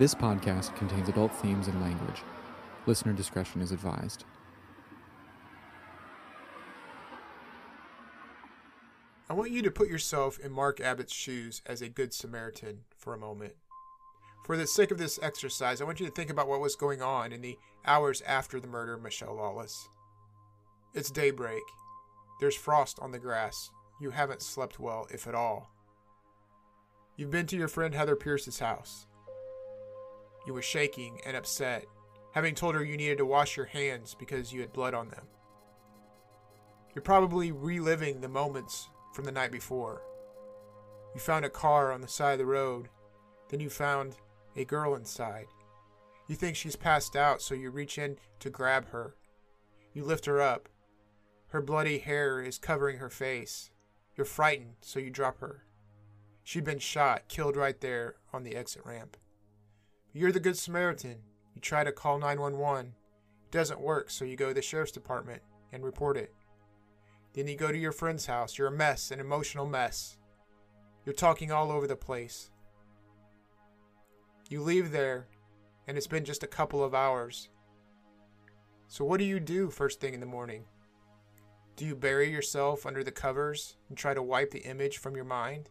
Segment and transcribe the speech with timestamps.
[0.00, 2.22] This podcast contains adult themes and language.
[2.86, 4.24] Listener discretion is advised.
[9.28, 13.12] I want you to put yourself in Mark Abbott's shoes as a good Samaritan for
[13.12, 13.52] a moment.
[14.46, 17.02] For the sake of this exercise, I want you to think about what was going
[17.02, 19.86] on in the hours after the murder of Michelle Lawless.
[20.94, 21.60] It's daybreak.
[22.40, 23.68] There's frost on the grass.
[24.00, 25.68] You haven't slept well, if at all.
[27.16, 29.06] You've been to your friend Heather Pierce's house.
[30.46, 31.84] You were shaking and upset,
[32.32, 35.26] having told her you needed to wash your hands because you had blood on them.
[36.94, 40.02] You're probably reliving the moments from the night before.
[41.14, 42.88] You found a car on the side of the road,
[43.48, 44.16] then you found
[44.56, 45.46] a girl inside.
[46.28, 49.16] You think she's passed out, so you reach in to grab her.
[49.92, 50.68] You lift her up.
[51.48, 53.70] Her bloody hair is covering her face.
[54.16, 55.64] You're frightened, so you drop her.
[56.44, 59.16] She'd been shot, killed right there on the exit ramp.
[60.12, 61.18] You're the Good Samaritan.
[61.54, 62.86] You try to call 911.
[62.86, 65.40] It doesn't work, so you go to the sheriff's department
[65.72, 66.34] and report it.
[67.32, 68.58] Then you go to your friend's house.
[68.58, 70.16] You're a mess, an emotional mess.
[71.06, 72.50] You're talking all over the place.
[74.48, 75.28] You leave there,
[75.86, 77.48] and it's been just a couple of hours.
[78.88, 80.64] So, what do you do first thing in the morning?
[81.76, 85.24] Do you bury yourself under the covers and try to wipe the image from your
[85.24, 85.70] mind?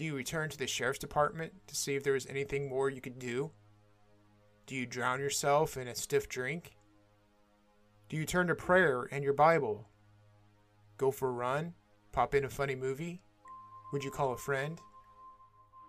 [0.00, 3.02] Do you return to the sheriff's department to see if there is anything more you
[3.02, 3.50] could do?
[4.64, 6.70] Do you drown yourself in a stiff drink?
[8.08, 9.90] Do you turn to prayer and your Bible?
[10.96, 11.74] Go for a run?
[12.12, 13.20] Pop in a funny movie?
[13.92, 14.80] Would you call a friend?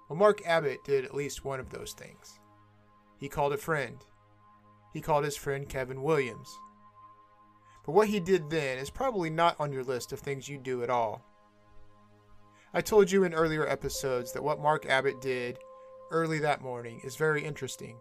[0.10, 2.38] Well, Mark Abbott did at least one of those things.
[3.18, 3.96] He called a friend.
[4.92, 6.54] He called his friend Kevin Williams.
[7.86, 10.84] But what he did then is probably not on your list of things you do
[10.84, 11.31] at all.
[12.74, 15.60] I told you in earlier episodes that what Mark Abbott did
[16.10, 18.00] early that morning is very interesting.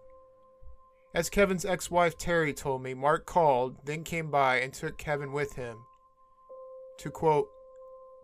[1.12, 5.32] As Kevin's ex wife Terry told me, Mark called, then came by and took Kevin
[5.32, 5.78] with him
[6.98, 7.48] to quote,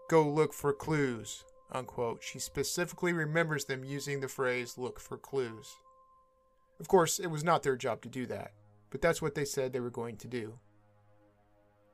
[0.09, 2.23] go look for clues, unquote.
[2.23, 5.75] She specifically remembers them using the phrase look for clues.
[6.79, 8.53] Of course, it was not their job to do that,
[8.91, 10.59] but that's what they said they were going to do.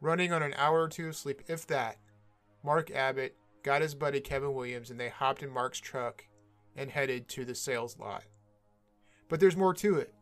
[0.00, 1.98] Running on an hour or two of sleep, if that,
[2.64, 6.24] Mark Abbott got his buddy Kevin Williams and they hopped in Mark's truck
[6.76, 8.24] and headed to the sales lot.
[9.28, 10.14] But there's more to it.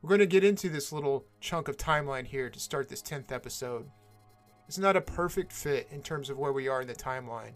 [0.00, 3.32] We're going to get into this little chunk of timeline here to start this 10th
[3.32, 3.90] episode.
[4.68, 7.54] It's not a perfect fit in terms of where we are in the timeline.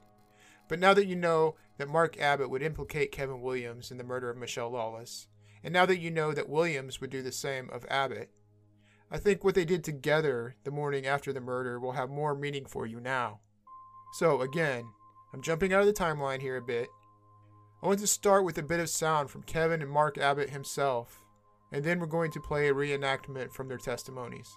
[0.68, 4.30] But now that you know that Mark Abbott would implicate Kevin Williams in the murder
[4.30, 5.28] of Michelle Lawless,
[5.62, 8.30] and now that you know that Williams would do the same of Abbott,
[9.10, 12.64] I think what they did together the morning after the murder will have more meaning
[12.64, 13.40] for you now.
[14.12, 14.84] So, again,
[15.32, 16.88] I'm jumping out of the timeline here a bit.
[17.82, 21.24] I want to start with a bit of sound from Kevin and Mark Abbott himself,
[21.72, 24.54] and then we're going to play a reenactment from their testimonies.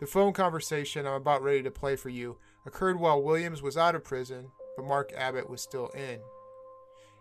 [0.00, 3.94] The phone conversation I'm about ready to play for you occurred while Williams was out
[3.94, 6.18] of prison, but Mark Abbott was still in.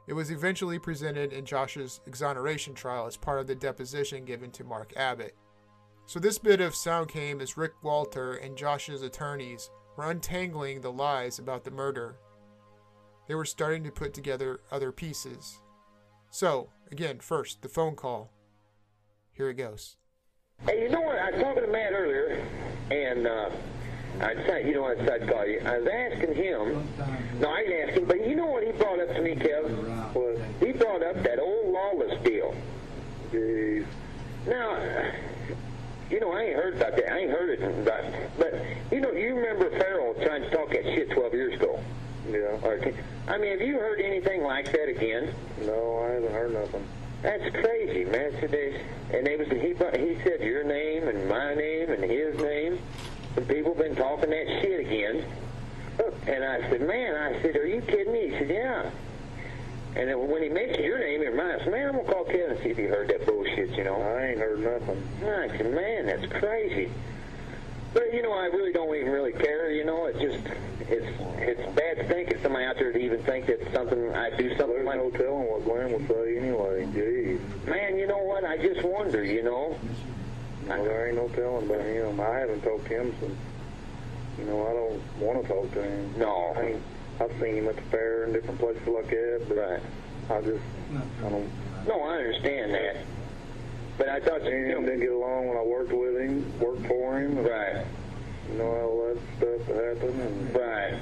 [0.07, 4.63] It was eventually presented in Josh's exoneration trial as part of the deposition given to
[4.63, 5.35] Mark Abbott.
[6.07, 10.91] So this bit of sound came as Rick Walter and Josh's attorneys were untangling the
[10.91, 12.16] lies about the murder.
[13.28, 15.59] They were starting to put together other pieces.
[16.29, 18.31] So, again, first, the phone call.
[19.34, 19.97] Here it goes.
[20.66, 21.17] Hey, you know what?
[21.17, 22.45] I was talking to Matt earlier,
[22.91, 23.50] and uh,
[24.22, 25.59] I decided, you know what I decided to call you.
[25.59, 26.88] I was asking him,
[27.39, 30.13] no, I didn't ask him, but you know what he brought up to me, Kev?
[30.13, 32.55] Well, he brought up that old lawless deal.
[33.31, 33.85] Jeez.
[34.47, 34.78] Now,
[36.09, 37.11] you know, I ain't heard about that.
[37.11, 38.03] I ain't heard it about
[38.38, 38.53] But,
[38.91, 41.79] you know, you remember Farrell trying to talk that shit 12 years ago.
[42.29, 42.57] Yeah.
[42.63, 42.79] Or,
[43.27, 45.33] I mean, have you heard anything like that again?
[45.61, 46.88] No, I haven't heard nothing.
[47.21, 48.33] That's crazy, man.
[48.39, 52.77] They, and they was he he said your name and my name and his name,
[53.35, 55.25] and people been talking that shit again.
[56.28, 58.29] And I said, man, I said, are you kidding me?
[58.29, 58.91] He said, yeah.
[59.95, 62.51] And then when he mentioned your name, he reminded us, man, I'm gonna call Kevin
[62.51, 63.95] and see if he heard that bullshit, you know.
[64.01, 65.01] I ain't heard nothing.
[65.23, 66.91] I said, man, that's crazy.
[67.93, 69.71] But you know, I really don't even really care.
[69.71, 70.39] You know, it's just
[70.81, 71.07] it's
[71.37, 74.49] it's bad to think of somebody out there to even think that something I do
[74.57, 74.97] something There's like.
[74.97, 76.85] no telling what Glenn will say anyway.
[76.87, 77.65] Jeez.
[77.65, 78.43] Man, you know what?
[78.43, 79.23] I just wonder.
[79.23, 79.79] You know.
[80.67, 82.19] Well, there ain't no telling about him.
[82.19, 83.37] I haven't talked to him since.
[84.39, 86.13] You know, I don't want to talk to him.
[86.17, 86.53] No.
[86.57, 86.81] I ain't,
[87.20, 89.82] I've seen him at the fair and different places like that, but Right.
[90.29, 90.64] I just,
[91.23, 91.50] I don't.
[91.88, 92.97] No, I understand that.
[93.97, 97.20] But I thought you know, didn't get along when I worked with him, worked for
[97.20, 97.38] him.
[97.44, 97.85] right,
[98.52, 100.20] You know, all that stuff that happened.
[100.20, 100.94] And right.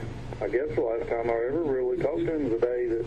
[0.42, 3.06] I guess the last time I ever really talked to him was the day that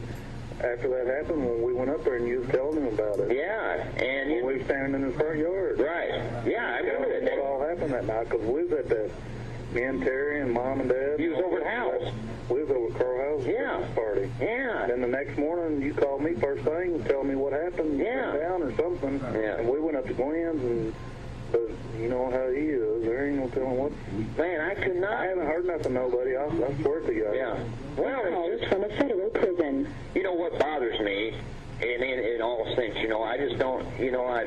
[0.72, 3.36] after that happened, when we went up there and you was telling him about it.
[3.36, 5.78] Yeah, and you, we was standing in his front yard.
[5.78, 6.10] right.
[6.46, 7.36] Yeah, I remember that.
[7.36, 9.10] what all happened that night, because we was at that,
[9.72, 11.18] me and Terry and Mom and Dad.
[11.18, 12.14] You was over at the house.
[12.48, 13.76] We was over at Carl House's Yeah.
[13.76, 14.30] Christmas party.
[14.40, 14.86] Yeah.
[14.86, 18.36] Then the next morning, you called me first thing, telling me what happened Yeah.
[18.36, 19.20] down or something.
[19.34, 19.58] Yeah.
[19.58, 20.94] And we went up to Glenn's, and
[21.52, 21.60] but
[22.00, 23.04] you know how he is.
[23.04, 23.92] There ain't no telling what.
[24.36, 25.12] Man, I could not.
[25.12, 25.94] I haven't heard nothing.
[25.94, 26.36] Nobody.
[26.36, 27.30] I, I swear to you.
[27.34, 27.56] Yeah.
[27.96, 29.88] Well, Calls it's just, from a federal prison.
[30.14, 31.34] you know what bothers me,
[31.80, 34.46] in, in in all sense, you know, I just don't, you know, I.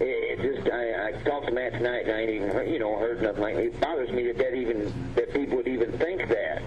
[0.00, 2.78] It, it just I, I talked to Matt tonight and I ain't even heard, you
[2.78, 6.26] know heard nothing like it bothers me that that even that people would even think
[6.28, 6.62] that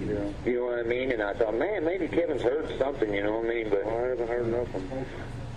[0.00, 0.14] Yeah.
[0.44, 3.38] you know what I mean and I thought man maybe Kevin's heard something you know
[3.38, 5.06] what I mean but I haven't heard nothing.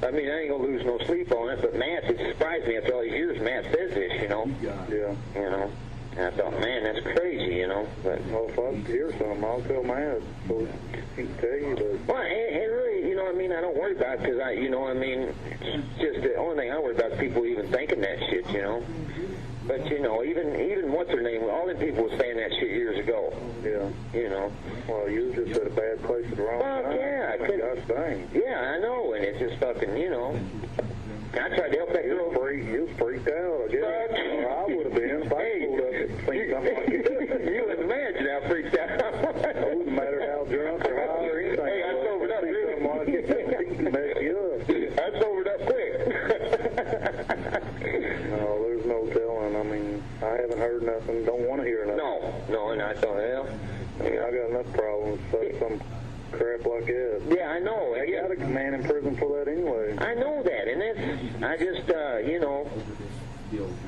[0.01, 2.77] I mean I ain't gonna lose no sleep on it but Matt it surprised me
[2.77, 4.85] after all these years Matt says this you know Yeah.
[5.35, 5.71] you know
[6.19, 9.61] and I thought man that's crazy you know but Well, if I hear something, I'll
[9.61, 10.21] tell Matt.
[10.47, 10.67] So
[11.15, 11.75] he can tell you,
[12.07, 13.51] but Well, and, and really, you know what I mean?
[13.51, 15.33] I don't worry about it because I, you know what I mean?
[15.99, 18.83] Just the only thing I worry about is people even thinking that shit, you know?
[19.67, 21.43] But, you know, even, even what's her name?
[21.43, 23.33] All them people was saying that shit years ago,
[23.63, 23.89] yeah.
[24.19, 24.51] you know?
[24.87, 26.97] Well, you was just at a bad place at the wrong Well, time.
[26.97, 28.29] yeah, I couldn't- dang.
[28.33, 30.39] Yeah, I know, and it's just fucking, you know.
[31.33, 32.29] I tried to help that You girl.
[32.29, 34.09] was freaked, you freaked out, I guess.
[34.09, 34.19] Fuck.
[34.19, 35.59] Or I would have been if I Hey,
[36.29, 37.53] pulled up and seen something like that.
[37.53, 38.89] you would imagine how freaked out.
[38.89, 41.65] It wouldn't matter how drunk or high or anything.
[41.65, 42.69] Hey, I sobered up, See dude.
[42.69, 44.69] something that seat mess you up.
[44.99, 45.89] I sobered up quick.
[48.29, 49.55] No, there's no telling.
[49.55, 51.25] I mean, I haven't heard nothing.
[51.25, 51.97] Don't want to hear nothing.
[51.97, 53.47] no, no, and I thought, well,
[53.99, 55.81] I mean, I got enough problems with some
[56.31, 57.21] crap like that.
[57.29, 57.95] yeah, I know.
[57.95, 59.95] They got a man in prison for that anyway.
[59.97, 62.69] I know that, and that's I just uh, you know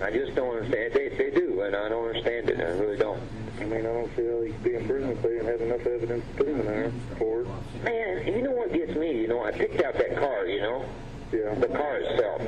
[0.01, 0.93] I just don't understand.
[0.93, 2.59] They they do, and I don't understand it.
[2.59, 3.21] I really don't.
[3.59, 5.61] I mean, I don't see how he could be in prison if they didn't have
[5.61, 7.47] enough evidence to put him in there for it.
[7.83, 9.21] Man, you know what gets me?
[9.21, 10.47] You know, I picked out that car.
[10.47, 10.85] You know,
[11.31, 11.53] Yeah.
[11.55, 12.41] the car itself,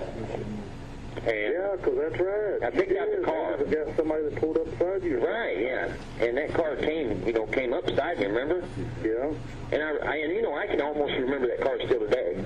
[1.17, 2.63] and Yeah, 'cause that's right.
[2.63, 3.57] I picked out the car.
[3.57, 5.19] They got somebody that pulled up beside you.
[5.25, 5.89] right, yeah,
[6.19, 8.25] and that car came, you know, came up beside me.
[8.27, 8.63] Remember?
[9.03, 9.31] Yeah.
[9.71, 12.43] And I, I and you know, I can almost remember that car still today.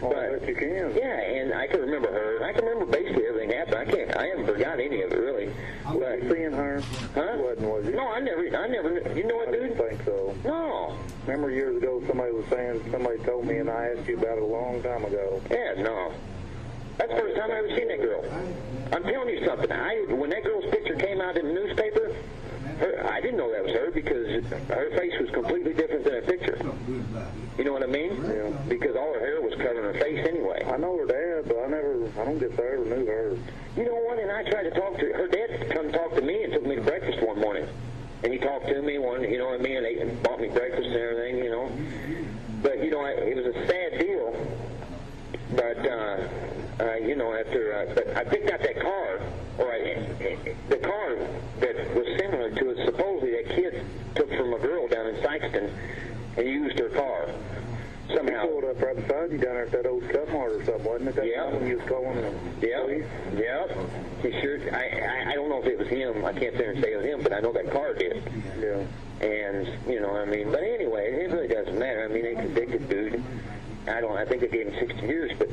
[0.00, 0.94] Oh, I But- bet you can.
[0.96, 2.44] Yeah, and I can remember her.
[2.44, 3.76] I can remember basically everything happened.
[3.76, 4.16] I can't.
[4.16, 5.50] I haven't forgot any of it really.
[5.84, 6.80] But Seeing her.
[7.14, 7.32] Huh?
[7.36, 7.92] You wasn't, was you?
[7.96, 8.42] no, I never.
[8.56, 9.00] I never.
[9.16, 9.88] You know what, I didn't dude?
[9.88, 10.34] think so.
[10.44, 10.96] No.
[11.26, 14.42] Remember years ago somebody was saying, somebody told me and I asked you about it
[14.42, 15.40] a long time ago.
[15.50, 16.12] Yeah, no.
[16.98, 18.24] That's the first time I ever seen that girl.
[18.92, 19.70] I'm telling you something.
[19.70, 22.14] I when that girl's picture came out in the newspaper,
[22.78, 26.22] her, I didn't know that was her because her face was completely different than her
[26.22, 26.58] picture.
[27.56, 28.22] You know what I mean?
[28.24, 28.50] Yeah.
[28.68, 30.64] Because all her hair was covering her face anyway.
[30.66, 33.38] I know her dad, but I never, I don't guess I ever knew her.
[33.76, 34.18] You know what?
[34.18, 35.70] And I tried to talk to her dad.
[35.70, 37.66] Come talk to me and took me to breakfast one morning.
[38.24, 40.40] And he talked to me one, you know what I mean, and, ate, and bought
[40.40, 41.70] me breakfast and everything, you know.
[42.62, 44.34] But you know, I, it was a sad deal.
[45.54, 46.28] But uh,
[46.80, 49.20] uh, you know, after uh, but I picked out that car,
[49.58, 50.36] or I,
[50.68, 51.16] the car
[51.60, 52.84] that was similar to it.
[52.86, 53.84] Supposedly, that kid
[54.14, 55.70] took from a girl down in Sikeston
[56.36, 57.28] and used her car
[58.06, 58.46] He somehow.
[58.46, 61.08] pulled up right beside you down there at that old cut mart or something, wasn't
[61.10, 61.16] it?
[61.16, 61.44] That Yeah.
[61.44, 62.14] time when you was calling
[62.60, 63.04] the Yeah, police?
[63.36, 63.66] yeah.
[64.22, 64.58] He sure.
[64.72, 64.84] I,
[65.26, 66.24] I I don't know if it was him.
[66.24, 68.22] I can't sit and say it was him, but I know that car did.
[68.60, 69.26] Yeah.
[69.26, 72.04] And you know, I mean, but anyway, it really doesn't matter.
[72.04, 73.22] I mean, they convicted dude.
[73.88, 74.16] I don't.
[74.16, 75.32] I think they gave him 60 years.
[75.38, 75.48] But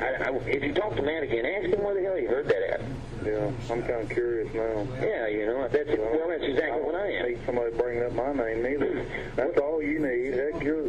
[0.00, 2.46] I, I, if you talk to Matt again, ask him where the hell he heard
[2.46, 2.80] that at.
[3.24, 3.50] Yeah.
[3.70, 4.86] I'm kind of curious now.
[5.02, 7.28] Yeah, you know, if that's well, that's exactly what I don't am.
[7.28, 9.04] need somebody bringing up my name neither.
[9.36, 10.34] That's all you need.
[10.34, 10.84] Heck, you're,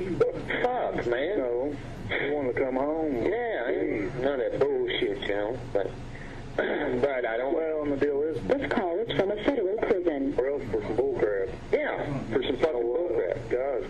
[0.63, 1.37] Fuck, you man.
[1.39, 1.75] know,
[2.09, 3.15] you want to come home.
[3.25, 5.57] Yeah, I none of that bullshit, you know.
[5.73, 5.91] But
[6.55, 7.55] but I don't.
[7.55, 10.35] Well, and the deal is, This call is from a federal prison.
[10.37, 11.49] or else for some bullcrap.
[11.73, 12.83] Yeah, for some fucking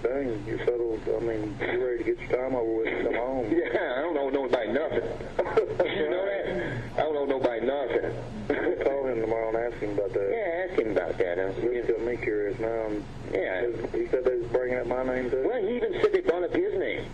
[0.09, 1.01] dang, you settled.
[1.07, 3.45] I mean, you ready to get your time over with and come home.
[3.59, 5.03] Yeah, I don't know nobody nothing.
[5.97, 6.97] you know that?
[6.97, 8.83] I don't know nobody nothing.
[8.83, 10.29] Call him tomorrow and ask him about that.
[10.31, 11.37] yeah, ask him about that.
[11.37, 11.69] Huh?
[11.69, 12.89] It's got me curious now.
[13.31, 13.67] Yeah.
[13.93, 15.45] He said they was bringing up my name too.
[15.47, 17.05] Well, he even said they brought up his name.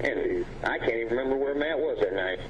[0.00, 2.40] And I can't even remember where Matt was that night.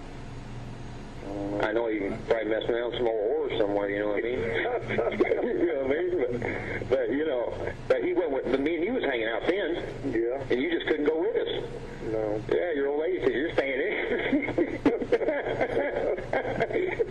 [1.62, 1.98] I know he
[2.28, 4.38] probably messing around with some old horse somewhere, you know what I mean?
[4.40, 6.10] you know what I mean?
[6.18, 7.52] But, but, you know,
[7.88, 10.42] but he went with, but me and you was hanging out then, Yeah.
[10.50, 11.62] and you just couldn't go with us.
[12.10, 12.40] No.
[12.48, 14.80] Yeah, your old lady said you're staying in.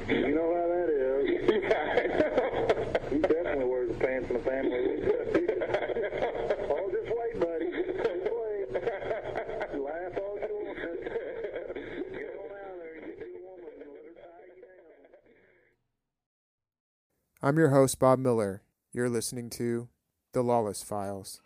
[0.10, 1.30] You know how that is.
[1.64, 3.10] yeah, I know.
[3.10, 4.80] He definitely wears the pants in the family.
[6.70, 7.70] oh, just wait, buddy.
[7.72, 8.66] Just wait.
[9.80, 10.78] Laugh all you want.
[12.16, 14.90] Get on out there and get your woman and let her tie you down.
[17.42, 18.64] I'm your host, Bob Miller.
[18.92, 19.88] You're listening to
[20.34, 21.40] The Lawless Files.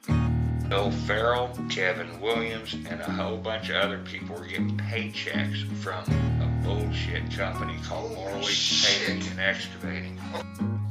[0.67, 6.03] Bill Farrell, Kevin Williams, and a whole bunch of other people were getting paychecks from
[6.41, 10.19] a bullshit company called Morley Paving and Excavating.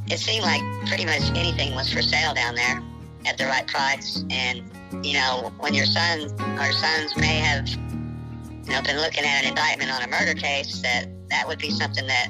[0.06, 2.80] it seemed like pretty much anything was for sale down there
[3.26, 4.24] at the right price.
[4.30, 4.62] And,
[5.04, 6.30] you know, when your son
[6.60, 10.80] our sons may have, you know, been looking at an indictment on a murder case,
[10.82, 12.28] that that would be something that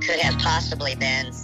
[0.00, 1.34] could have possibly been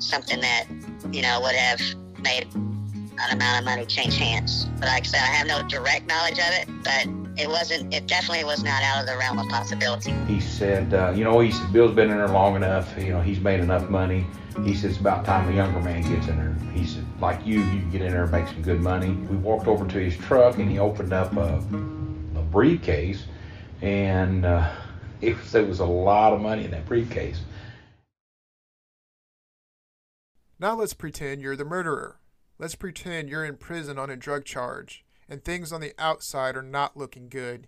[0.00, 0.66] something that,
[1.12, 1.80] you know, would have
[2.22, 4.66] made an amount of money change hands.
[4.78, 7.06] But like I said, I have no direct knowledge of it, but
[7.40, 10.12] it wasn't, it definitely was not out of the realm of possibility.
[10.26, 12.92] He said, uh, you know, he said, Bill's been in there long enough.
[12.98, 14.26] You know, he's made enough money.
[14.64, 16.72] He said, it's about time a younger man gets in there.
[16.72, 19.10] He said, like you, you can get in there and make some good money.
[19.10, 21.56] We walked over to his truck and he opened up a,
[22.36, 23.24] a briefcase
[23.82, 24.70] and uh,
[25.20, 27.40] it, was, there was a lot of money in that briefcase.
[30.60, 32.20] Now let's pretend you're the murderer.
[32.58, 36.62] Let's pretend you're in prison on a drug charge and things on the outside are
[36.62, 37.66] not looking good.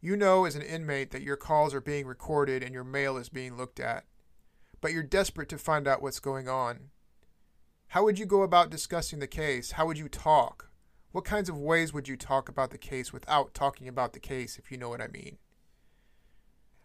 [0.00, 3.28] You know as an inmate that your calls are being recorded and your mail is
[3.28, 4.04] being looked at.
[4.80, 6.88] But you're desperate to find out what's going on.
[7.88, 9.72] How would you go about discussing the case?
[9.72, 10.70] How would you talk?
[11.12, 14.56] What kinds of ways would you talk about the case without talking about the case,
[14.56, 15.36] if you know what I mean?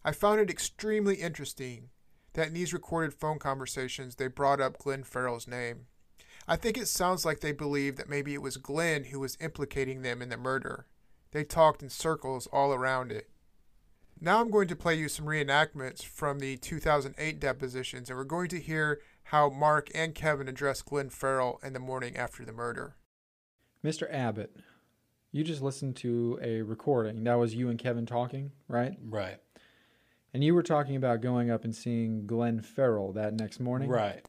[0.03, 1.91] I found it extremely interesting
[2.33, 5.87] that in these recorded phone conversations they brought up Glenn Farrell's name.
[6.47, 10.01] I think it sounds like they believed that maybe it was Glenn who was implicating
[10.01, 10.87] them in the murder.
[11.31, 13.29] They talked in circles all around it.
[14.21, 18.49] Now I'm going to play you some reenactments from the 2008 depositions, and we're going
[18.49, 22.95] to hear how Mark and Kevin addressed Glenn Farrell in the morning after the murder.
[23.85, 24.11] Mr.
[24.13, 24.57] Abbott,
[25.31, 27.23] you just listened to a recording.
[27.23, 28.97] That was you and Kevin talking, right?
[29.01, 29.37] Right.
[30.33, 33.89] And you were talking about going up and seeing Glenn Farrell that next morning.
[33.89, 34.23] Right.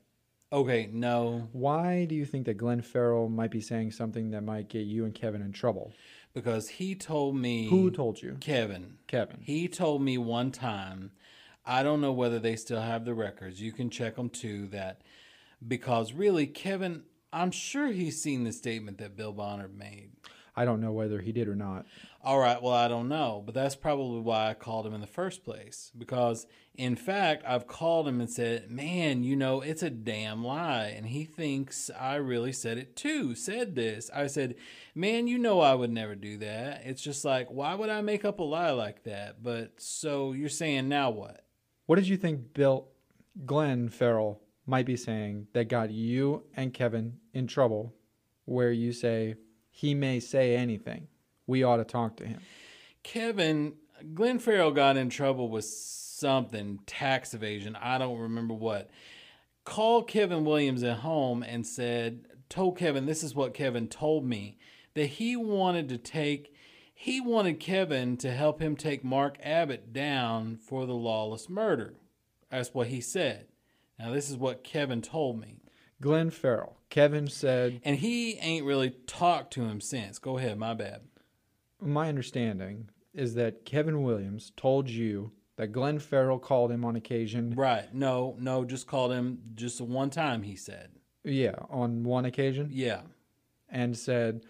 [0.52, 4.68] Okay, no, Why do you think that Glenn Farrell might be saying something that might
[4.68, 5.92] get you and Kevin in trouble?
[6.32, 7.68] because he told me.
[7.68, 8.36] Who told you?
[8.40, 8.98] Kevin.
[9.06, 9.40] Kevin.
[9.42, 11.12] He told me one time,
[11.64, 13.60] I don't know whether they still have the records.
[13.60, 14.68] You can check them too.
[14.68, 15.02] That
[15.66, 17.02] because really, Kevin,
[17.32, 20.10] I'm sure he's seen the statement that Bill Bonner made.
[20.56, 21.86] I don't know whether he did or not.
[22.22, 25.06] All right, well, I don't know, but that's probably why I called him in the
[25.06, 25.90] first place.
[25.96, 30.92] Because, in fact, I've called him and said, Man, you know, it's a damn lie.
[30.94, 34.10] And he thinks I really said it too, said this.
[34.14, 34.56] I said,
[34.94, 36.82] Man, you know, I would never do that.
[36.84, 39.42] It's just like, why would I make up a lie like that?
[39.42, 41.44] But so you're saying now what?
[41.86, 42.88] What did you think Bill
[43.46, 47.94] Glenn Farrell might be saying that got you and Kevin in trouble
[48.44, 49.34] where you say
[49.80, 51.08] he may say anything?
[51.46, 52.40] We ought to talk to him.
[53.02, 53.72] Kevin,
[54.12, 57.74] Glenn Farrell got in trouble with something, tax evasion.
[57.80, 58.90] I don't remember what.
[59.64, 64.58] Called Kevin Williams at home and said, told Kevin, this is what Kevin told me,
[64.92, 66.54] that he wanted to take,
[66.92, 71.94] he wanted Kevin to help him take Mark Abbott down for the lawless murder.
[72.50, 73.46] That's what he said.
[73.98, 75.59] Now, this is what Kevin told me.
[76.00, 76.76] Glenn Farrell.
[76.88, 80.18] Kevin said, And he ain't really talked to him since.
[80.18, 81.02] Go ahead, my bad.
[81.80, 87.54] My understanding is that Kevin Williams told you that Glenn Farrell called him on occasion.
[87.54, 87.92] Right.
[87.94, 90.90] No, no, just called him just one time, he said.
[91.22, 92.70] Yeah, on one occasion.
[92.72, 93.02] Yeah.
[93.68, 94.42] And said,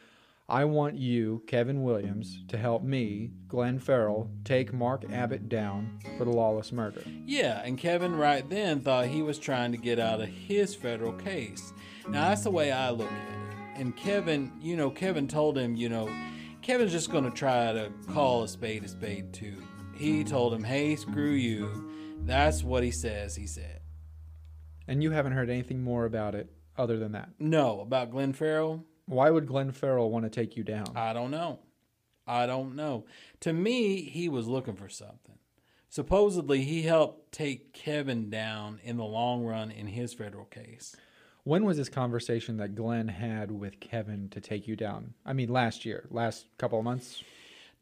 [0.50, 6.25] I want you, Kevin Williams, to help me, Glenn Farrell, take Mark Abbott down for
[6.25, 7.04] the lawless murder.
[7.25, 11.12] Yeah, and Kevin right then thought he was trying to get out of his federal
[11.12, 11.73] case.
[12.09, 13.80] Now, that's the way I look at it.
[13.80, 16.11] And Kevin, you know, Kevin told him, you know,
[16.62, 19.62] Kevin's just going to try to call a spade a spade too.
[19.95, 21.92] He told him, hey, screw you.
[22.25, 23.83] That's what he says, he said.
[24.88, 27.28] And you haven't heard anything more about it other than that.
[27.38, 28.85] No, about Glenn Farrell?
[29.11, 30.87] Why would Glenn Farrell want to take you down?
[30.95, 31.59] I don't know.
[32.29, 33.07] I don't know.
[33.40, 35.35] To me, he was looking for something.
[35.88, 40.95] Supposedly, he helped take Kevin down in the long run in his federal case.
[41.43, 45.14] When was this conversation that Glenn had with Kevin to take you down?
[45.26, 47.25] I mean, last year, last couple of months,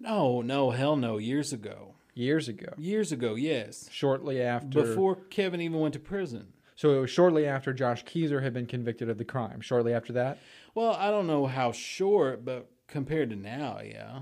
[0.01, 1.97] No, no, hell no, years ago.
[2.15, 3.87] years ago, Years ago, yes.
[3.93, 4.83] shortly after.
[4.83, 6.55] Before Kevin even went to prison.
[6.77, 9.61] So it was shortly after Josh Kezer had been convicted of the crime.
[9.61, 10.39] Shortly after that,
[10.79, 14.21] Well, I don't know how short, but compared to now, yeah.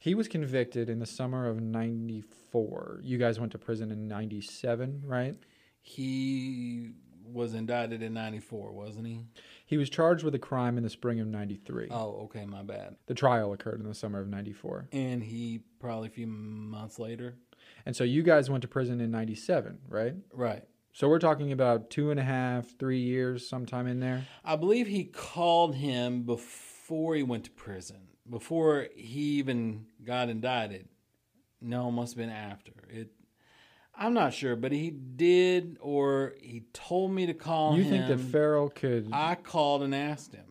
[0.00, 3.02] he was convicted in the summer of '94.
[3.04, 5.36] You guys went to prison in '97, right?
[5.80, 6.90] He
[7.24, 9.26] was indicted in 94, wasn't he?
[9.64, 11.86] He was charged with a crime in the spring of '93.
[11.92, 12.96] Oh, okay, my bad.
[13.06, 17.36] The trial occurred in the summer of '94, And he probably a few months later.
[17.84, 20.16] and so you guys went to prison in '97, right?
[20.32, 20.64] Right.
[20.96, 24.24] So we're talking about two and a half, three years, sometime in there.
[24.42, 27.98] I believe he called him before he went to prison,
[28.30, 30.88] before he even got indicted.
[31.60, 32.72] No, it must have been after.
[32.88, 33.10] It
[33.94, 37.80] I'm not sure, but he did or he told me to call him.
[37.80, 37.90] You him.
[37.90, 39.10] think that Farrell could?
[39.12, 40.46] I called and asked him.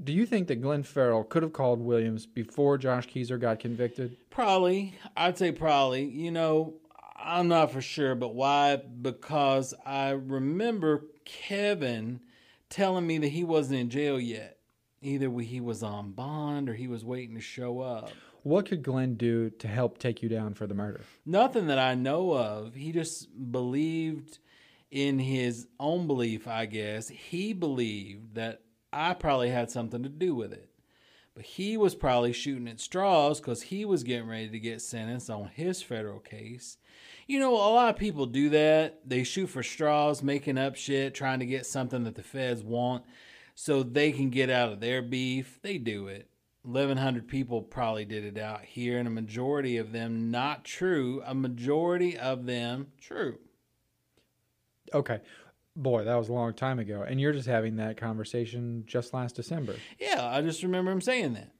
[0.00, 4.16] do you think that Glenn Farrell could have called Williams before Josh Kezer got convicted?
[4.30, 4.94] Probably.
[5.16, 6.04] I'd say probably.
[6.04, 6.74] You know,
[7.22, 8.76] I'm not for sure, but why?
[8.76, 12.20] Because I remember Kevin
[12.68, 14.58] telling me that he wasn't in jail yet.
[15.00, 18.10] Either he was on bond or he was waiting to show up.
[18.42, 21.02] What could Glenn do to help take you down for the murder?
[21.24, 22.74] Nothing that I know of.
[22.74, 24.38] He just believed
[24.90, 27.08] in his own belief, I guess.
[27.08, 28.62] He believed that
[28.92, 30.68] I probably had something to do with it.
[31.34, 35.30] But he was probably shooting at straws because he was getting ready to get sentenced
[35.30, 36.76] on his federal case.
[37.26, 39.00] You know, a lot of people do that.
[39.08, 43.04] They shoot for straws, making up shit, trying to get something that the feds want
[43.54, 45.58] so they can get out of their beef.
[45.62, 46.28] They do it.
[46.64, 51.22] 1,100 people probably did it out here, and a majority of them not true.
[51.26, 53.38] A majority of them true.
[54.94, 55.20] Okay.
[55.74, 57.02] Boy, that was a long time ago.
[57.02, 59.74] And you're just having that conversation just last December.
[59.98, 61.50] Yeah, I just remember him saying that.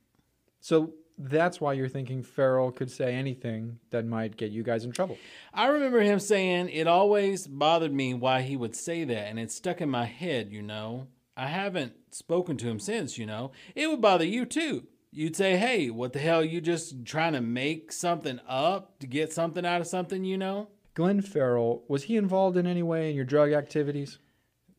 [0.60, 0.92] So
[1.28, 5.16] that's why you're thinking Farrell could say anything that might get you guys in trouble.
[5.54, 9.52] I remember him saying it always bothered me why he would say that, and it
[9.52, 11.06] stuck in my head, you know.
[11.36, 13.52] I haven't spoken to him since, you know.
[13.74, 14.86] It would bother you too.
[15.10, 16.42] You'd say, hey, what the hell?
[16.42, 20.68] You just trying to make something up to get something out of something, you know?
[20.94, 24.18] Glenn Farrell, was he involved in any way in your drug activities?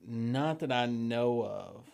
[0.06, 1.86] Not that I know of.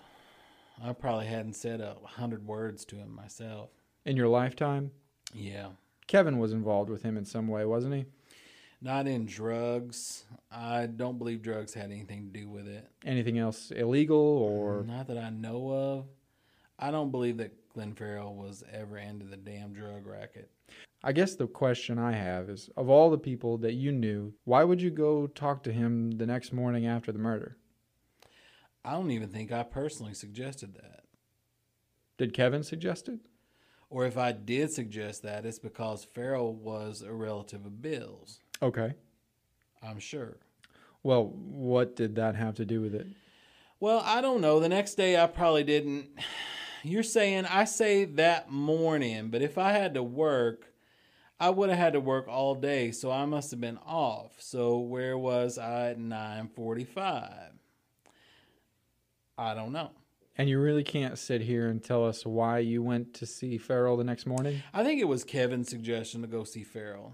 [0.84, 3.70] I probably hadn't said a hundred words to him myself.
[4.10, 4.90] In your lifetime?
[5.36, 5.68] Yeah.
[6.08, 8.06] Kevin was involved with him in some way, wasn't he?
[8.82, 10.24] Not in drugs.
[10.52, 12.90] I don't believe drugs had anything to do with it.
[13.06, 16.06] Anything else illegal or mm, Not that I know of.
[16.80, 20.50] I don't believe that Glenn Farrell was ever into the damn drug racket.
[21.04, 24.64] I guess the question I have is of all the people that you knew, why
[24.64, 27.58] would you go talk to him the next morning after the murder?
[28.84, 31.02] I don't even think I personally suggested that.
[32.18, 33.20] Did Kevin suggest it?
[33.90, 38.40] Or if I did suggest that, it's because Farrell was a relative of Bill's.
[38.62, 38.94] Okay.
[39.82, 40.38] I'm sure.
[41.02, 43.08] Well, what did that have to do with it?
[43.80, 44.60] Well, I don't know.
[44.60, 46.10] The next day I probably didn't.
[46.84, 50.66] You're saying I say that morning, but if I had to work,
[51.40, 54.34] I would have had to work all day, so I must have been off.
[54.40, 57.54] So where was I at 9:45?
[59.38, 59.92] I don't know.
[60.40, 63.98] And you really can't sit here and tell us why you went to see Farrell
[63.98, 64.64] the next morning?
[64.74, 67.14] I think it was Kevin's suggestion to go see Farrell.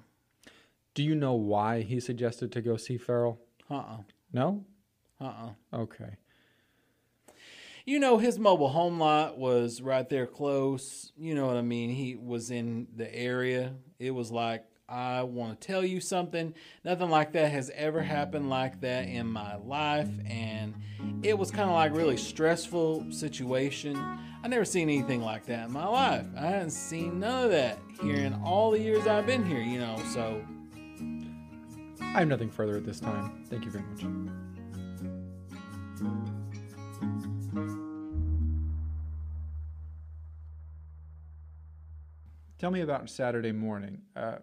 [0.93, 3.39] Do you know why he suggested to go see Farrell?
[3.67, 3.97] Uh-uh.
[4.31, 4.63] No?
[5.19, 5.53] Uh-uh.
[5.73, 6.17] Okay.
[7.83, 11.11] You know, his mobile home lot was right there close.
[11.17, 11.89] You know what I mean?
[11.89, 13.73] He was in the area.
[13.97, 16.53] It was like, I want to tell you something.
[16.83, 20.09] Nothing like that has ever happened like that in my life.
[20.27, 20.75] And
[21.23, 23.97] it was kind of like really stressful situation.
[24.43, 26.27] I never seen anything like that in my life.
[26.37, 29.79] I hadn't seen none of that here in all the years I've been here, you
[29.79, 30.45] know, so
[32.01, 33.43] I have nothing further at this time.
[33.49, 34.05] Thank you very much.
[42.59, 44.01] Tell me about Saturday morning.
[44.15, 44.37] Uh,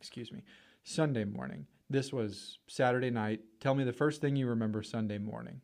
[0.00, 0.42] excuse me,
[0.82, 1.66] Sunday morning.
[1.90, 3.40] This was Saturday night.
[3.60, 5.60] Tell me the first thing you remember Sunday morning.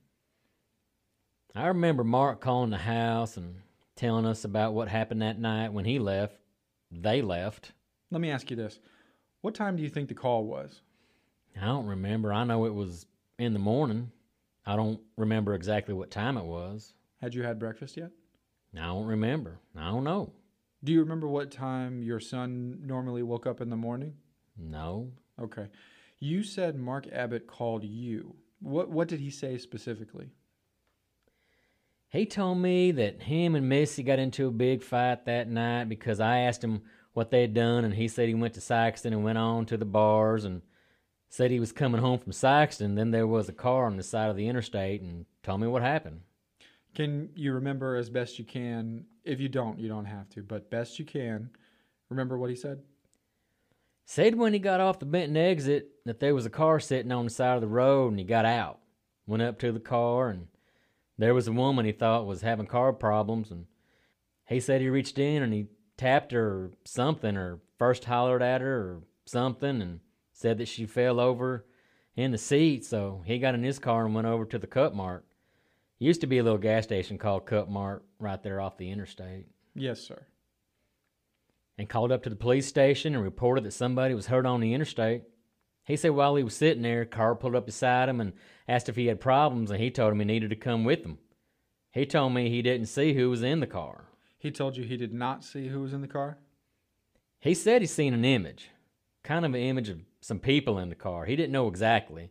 [1.54, 3.56] I remember Mark calling the house and
[3.94, 6.36] telling us about what happened that night when he left.
[6.92, 7.72] They left.
[8.10, 8.78] Let me ask you this.
[9.40, 10.82] What time do you think the call was?
[11.60, 12.30] I don't remember.
[12.30, 13.06] I know it was
[13.38, 14.10] in the morning.
[14.66, 16.92] I don't remember exactly what time it was.
[17.22, 18.10] Had you had breakfast yet?
[18.76, 19.60] I don't remember.
[19.74, 20.32] I don't know.
[20.84, 24.14] Do you remember what time your son normally woke up in the morning?
[24.56, 25.12] No.
[25.40, 25.68] Okay.
[26.18, 28.36] You said Mark Abbott called you.
[28.60, 30.30] What what did he say specifically?
[32.08, 36.20] He told me that him and Missy got into a big fight that night because
[36.20, 39.24] I asked him what they had done, and he said he went to Sikeston and
[39.24, 40.62] went on to the bars and
[41.28, 42.96] said he was coming home from Sikeston.
[42.96, 45.82] Then there was a car on the side of the interstate and told me what
[45.82, 46.20] happened.
[46.94, 49.04] Can you remember as best you can?
[49.24, 51.50] If you don't, you don't have to, but best you can,
[52.08, 52.80] remember what he said?
[54.08, 57.24] Said when he got off the Benton exit that there was a car sitting on
[57.24, 58.78] the side of the road and he got out.
[59.26, 60.46] Went up to the car and
[61.18, 63.66] there was a woman he thought was having car problems and
[64.48, 65.66] he said he reached in and he
[65.96, 69.98] tapped her or something or first hollered at her or something and
[70.32, 71.66] said that she fell over
[72.14, 74.94] in the seat so he got in his car and went over to the Cup
[74.94, 75.26] Mart.
[75.98, 79.46] Used to be a little gas station called Cup Mart right there off the interstate.
[79.74, 80.26] Yes, sir.
[81.78, 84.72] And called up to the police station and reported that somebody was hurt on the
[84.72, 85.24] interstate.
[85.84, 88.32] He said while he was sitting there, a car pulled up beside him and
[88.66, 91.18] asked if he had problems, and he told him he needed to come with him.
[91.92, 94.06] He told me he didn't see who was in the car.
[94.38, 96.38] He told you he did not see who was in the car?
[97.40, 98.70] He said he seen an image,
[99.22, 101.24] kind of an image of some people in the car.
[101.24, 102.30] He didn't know exactly.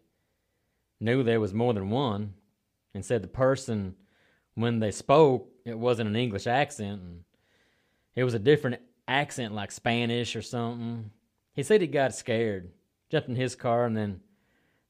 [0.99, 2.34] Knew there was more than one,
[2.93, 3.95] and said the person,
[4.55, 7.23] when they spoke, it wasn't an English accent, and
[8.15, 11.12] it was a different accent like Spanish or something.
[11.54, 12.72] He said he got scared,
[13.10, 14.22] jumped in his car, and then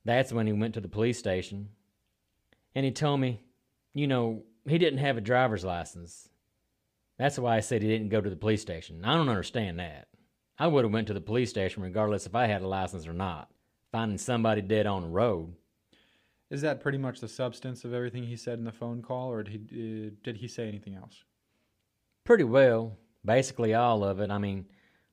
[0.03, 1.69] that's when he went to the police station.
[2.73, 3.41] And he told me,
[3.93, 6.29] you know, he didn't have a driver's license.
[7.17, 9.05] That's why I said he didn't go to the police station.
[9.05, 10.07] I don't understand that.
[10.57, 13.13] I would have went to the police station regardless if I had a license or
[13.13, 13.49] not.
[13.91, 15.53] Finding somebody dead on the road.
[16.49, 19.43] Is that pretty much the substance of everything he said in the phone call, or
[19.43, 21.23] did he, uh, did he say anything else?
[22.23, 22.97] Pretty well.
[23.25, 24.29] Basically all of it.
[24.29, 24.67] I mean,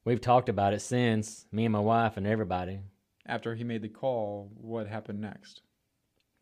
[0.05, 2.81] we've talked about it since, me and my wife and everybody.
[3.27, 5.63] After he made the call, what happened next?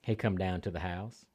[0.03, 1.27] He come down to the house.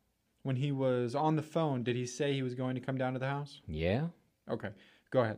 [0.44, 3.14] When he was on the phone, did he say he was going to come down
[3.14, 3.62] to the house?
[3.68, 4.08] Yeah.
[4.50, 4.70] Okay,
[5.10, 5.38] go ahead.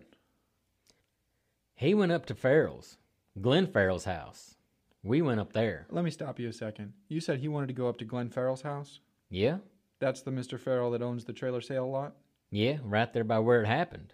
[1.75, 2.97] He went up to Farrell's,
[3.39, 4.55] Glenn Farrell's house.
[5.03, 5.85] We went up there.
[5.91, 6.93] Let me stop you a second.
[7.07, 8.99] You said he wanted to go up to Glenn Farrell's house?
[9.29, 9.59] Yeah?
[9.99, 10.59] That's the Mr.
[10.59, 12.15] Farrell that owns the trailer sale lot?
[12.49, 14.13] Yeah, right there by where it happened.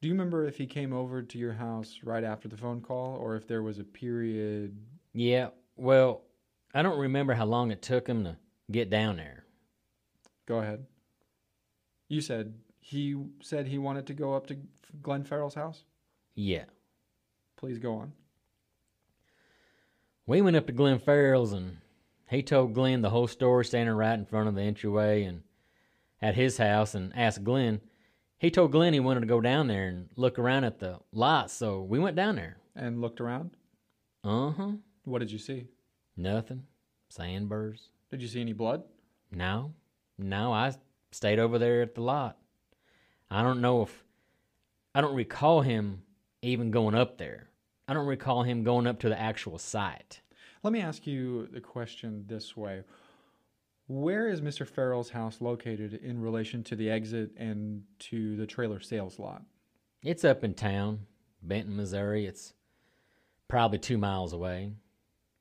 [0.00, 3.16] Do you remember if he came over to your house right after the phone call
[3.16, 4.76] or if there was a period?
[5.12, 6.22] Yeah, well,
[6.72, 8.36] I don't remember how long it took him to
[8.70, 9.44] get down there.
[10.46, 10.86] Go ahead.
[12.08, 14.56] You said he said he wanted to go up to
[15.02, 15.82] Glenn Farrell's house?
[16.34, 16.64] Yeah.
[17.56, 18.12] Please go on.
[20.26, 21.78] We went up to Glenn Farrell's and
[22.30, 25.42] he told Glenn the whole story standing right in front of the entryway and
[26.22, 27.80] at his house and asked Glenn.
[28.38, 31.50] He told Glenn he wanted to go down there and look around at the lot,
[31.50, 32.58] so we went down there.
[32.76, 33.50] And looked around?
[34.22, 34.72] Uh huh.
[35.04, 35.66] What did you see?
[36.16, 36.64] Nothing.
[37.10, 37.88] Sandburrs.
[38.10, 38.84] Did you see any blood?
[39.32, 39.72] No.
[40.18, 40.72] No, I
[41.10, 42.38] stayed over there at the lot.
[43.30, 44.04] I don't know if.
[44.94, 46.02] I don't recall him
[46.40, 47.50] even going up there.
[47.88, 50.20] I don't recall him going up to the actual site.
[50.62, 52.82] Let me ask you the question this way
[53.88, 54.66] Where is Mr.
[54.66, 59.42] Farrell's house located in relation to the exit and to the trailer sales lot?
[60.02, 61.06] It's up in town,
[61.42, 62.26] Benton, Missouri.
[62.26, 62.52] It's
[63.48, 64.72] probably two miles away.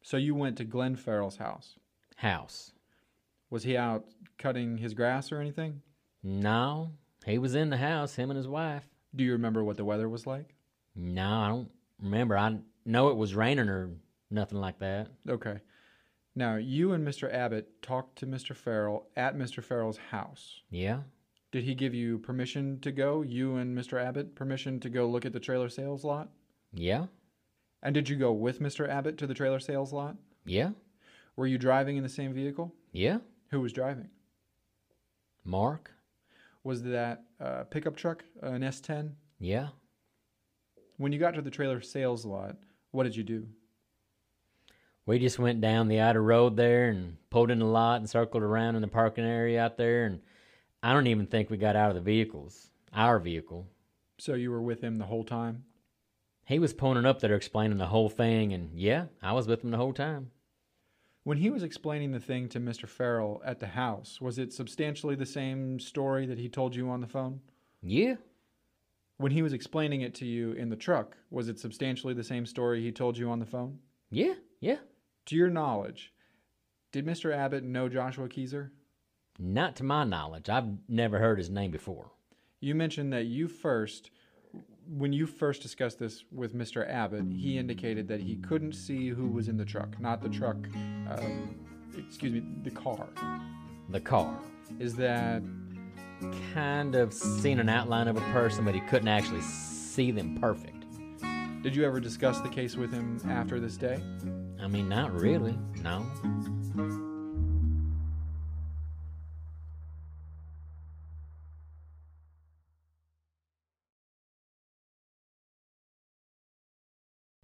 [0.01, 1.75] So you went to Glenn Farrell's house?
[2.15, 2.71] House.
[3.49, 4.05] Was he out
[4.37, 5.81] cutting his grass or anything?
[6.23, 6.91] No,
[7.25, 8.87] he was in the house, him and his wife.
[9.13, 10.55] Do you remember what the weather was like?
[10.95, 12.37] No, I don't remember.
[12.37, 13.91] I know it was raining or
[14.31, 15.09] nothing like that.
[15.27, 15.59] Okay.
[16.37, 17.33] Now, you and Mr.
[17.33, 18.55] Abbott talked to Mr.
[18.55, 19.63] Farrell at Mr.
[19.63, 20.61] Farrell's house.
[20.69, 20.99] Yeah.
[21.51, 23.23] Did he give you permission to go?
[23.23, 23.99] You and Mr.
[23.99, 26.29] Abbott permission to go look at the trailer sales lot?
[26.71, 27.07] Yeah.
[27.81, 28.87] And did you go with Mr.
[28.87, 30.15] Abbott to the trailer sales lot?
[30.45, 30.73] Yeah.
[31.35, 32.71] Were you driving in the same vehicle?
[32.91, 33.17] Yeah.
[33.49, 34.09] Who was driving?
[35.43, 35.89] Mark?
[36.63, 39.13] Was that a pickup truck, an S10?
[39.39, 39.69] Yeah.
[40.97, 42.57] When you got to the trailer sales lot,
[42.91, 43.47] what did you do?
[45.07, 48.43] We just went down the outer road there and pulled in the lot and circled
[48.43, 50.05] around in the parking area out there.
[50.05, 50.19] And
[50.83, 53.65] I don't even think we got out of the vehicles, our vehicle.
[54.17, 55.63] So you were with him the whole time?
[56.45, 58.51] He was pointing up there explaining the whole thing.
[58.51, 60.31] And yeah, I was with him the whole time.
[61.23, 62.87] When he was explaining the thing to Mr.
[62.87, 66.99] Farrell at the house, was it substantially the same story that he told you on
[66.99, 67.39] the phone?
[67.81, 68.15] Yeah.
[69.17, 72.45] When he was explaining it to you in the truck, was it substantially the same
[72.45, 73.79] story he told you on the phone?
[74.09, 74.77] Yeah, yeah.
[75.27, 76.13] To your knowledge,
[76.93, 77.35] did Mr.
[77.35, 78.69] Abbott know Joshua Kezer?
[79.37, 80.47] Not to my knowledge.
[80.47, 82.11] I've never heard his name before.
[82.61, 84.09] You mentioned that you first,
[84.87, 86.89] when you first discussed this with Mr.
[86.89, 90.55] Abbott, he indicated that he couldn't see who was in the truck, not the truck,
[91.09, 91.59] um,
[91.97, 93.09] excuse me, the car.
[93.89, 94.39] The car.
[94.79, 95.43] Is that
[96.53, 100.85] kind of seen an outline of a person, but he couldn't actually see them perfect.
[101.63, 104.01] Did you ever discuss the case with him after this day?
[104.59, 106.05] I mean, not really, no.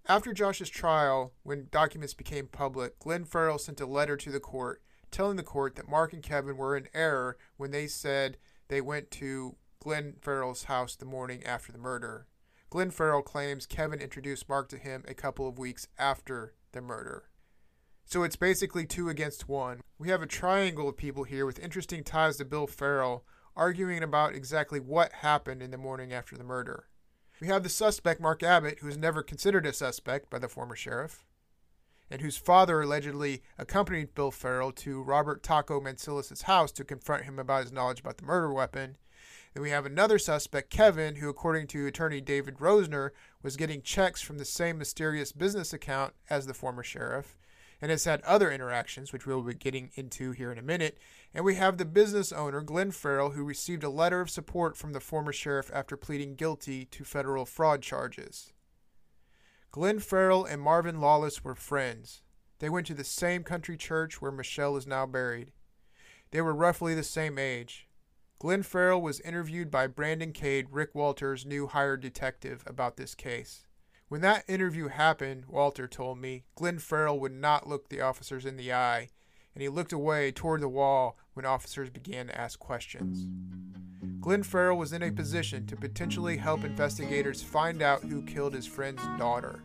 [0.06, 4.84] After Josh's trial, when documents became public, Glenn Farrell sent a letter to the court
[5.13, 9.12] telling the court that Mark and Kevin were in error when they said they went
[9.12, 12.26] to Glenn Farrell's house the morning after the murder.
[12.74, 17.26] Glenn Farrell claims Kevin introduced Mark to him a couple of weeks after the murder.
[18.04, 19.82] So it's basically two against one.
[20.00, 24.34] We have a triangle of people here with interesting ties to Bill Farrell arguing about
[24.34, 26.88] exactly what happened in the morning after the murder.
[27.40, 30.76] We have the suspect, Mark Abbott, who was never considered a suspect by the former
[30.76, 31.24] sheriff,
[32.10, 37.38] and whose father allegedly accompanied Bill Farrell to Robert Taco Mansilis' house to confront him
[37.38, 38.98] about his knowledge about the murder weapon.
[39.54, 43.12] Then we have another suspect, Kevin, who, according to attorney David Rosner,
[43.42, 47.36] was getting checks from the same mysterious business account as the former sheriff
[47.84, 50.98] and has had other interactions, which we'll be getting into here in a minute.
[51.34, 54.94] And we have the business owner, Glenn Farrell, who received a letter of support from
[54.94, 58.54] the former sheriff after pleading guilty to federal fraud charges.
[59.72, 62.22] Glenn Farrell and Marvin Lawless were friends.
[62.60, 65.52] They went to the same country church where Michelle is now buried.
[66.32, 67.88] They were roughly the same age.
[68.43, 73.63] Glenn Farrell was interviewed by Brandon Cade, Rick Walter's new hired detective, about this case.
[74.10, 78.58] When that interview happened, Walter told me, Glenn Farrell would not look the officers in
[78.58, 79.08] the eye,
[79.56, 83.29] and he looked away toward the wall when officers began to ask questions.
[84.19, 88.67] Glenn Farrell was in a position to potentially help investigators find out who killed his
[88.67, 89.63] friend's daughter.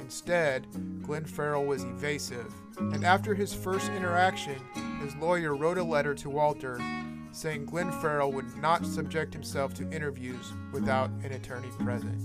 [0.00, 0.66] Instead,
[1.04, 4.60] Glenn Farrell was evasive, and after his first interaction,
[5.00, 6.80] his lawyer wrote a letter to Walter
[7.32, 12.18] saying Glenn Farrell would not subject himself to interviews without an attorney present.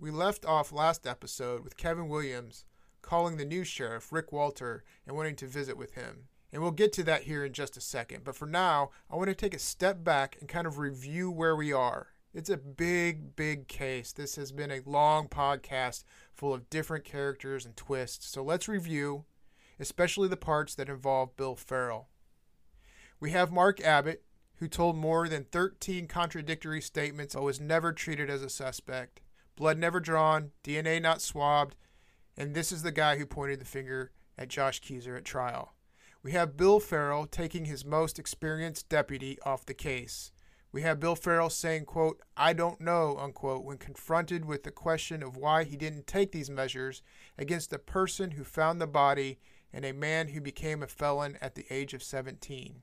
[0.00, 2.64] We left off last episode with Kevin Williams
[3.02, 6.28] calling the new sheriff, Rick Walter, and wanting to visit with him.
[6.52, 8.24] And we'll get to that here in just a second.
[8.24, 11.54] But for now, I want to take a step back and kind of review where
[11.54, 12.08] we are.
[12.32, 14.12] It's a big, big case.
[14.12, 18.26] This has been a long podcast full of different characters and twists.
[18.28, 19.24] So let's review,
[19.78, 22.08] especially the parts that involve Bill Farrell.
[23.18, 24.22] We have Mark Abbott,
[24.56, 29.20] who told more than 13 contradictory statements but was never treated as a suspect
[29.60, 31.76] blood never drawn, DNA not swabbed,
[32.36, 35.74] and this is the guy who pointed the finger at Josh Kezer at trial.
[36.22, 40.32] We have Bill Farrell taking his most experienced deputy off the case.
[40.72, 45.22] We have Bill Farrell saying, quote, I don't know, unquote, when confronted with the question
[45.22, 47.02] of why he didn't take these measures
[47.36, 49.38] against a person who found the body
[49.72, 52.82] and a man who became a felon at the age of 17.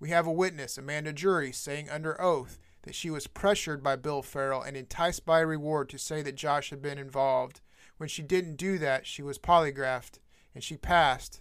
[0.00, 4.22] We have a witness, Amanda Jury, saying under oath that she was pressured by Bill
[4.22, 7.60] Farrell and enticed by a reward to say that Josh had been involved.
[8.02, 10.18] When she didn't do that, she was polygraphed
[10.56, 11.40] and she passed,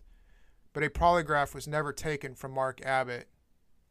[0.74, 3.30] but a polygraph was never taken from Mark Abbott.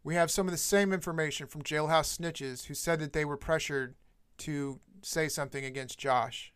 [0.05, 3.37] We have some of the same information from jailhouse snitches who said that they were
[3.37, 3.97] pressured
[4.39, 6.53] to say something against Josh.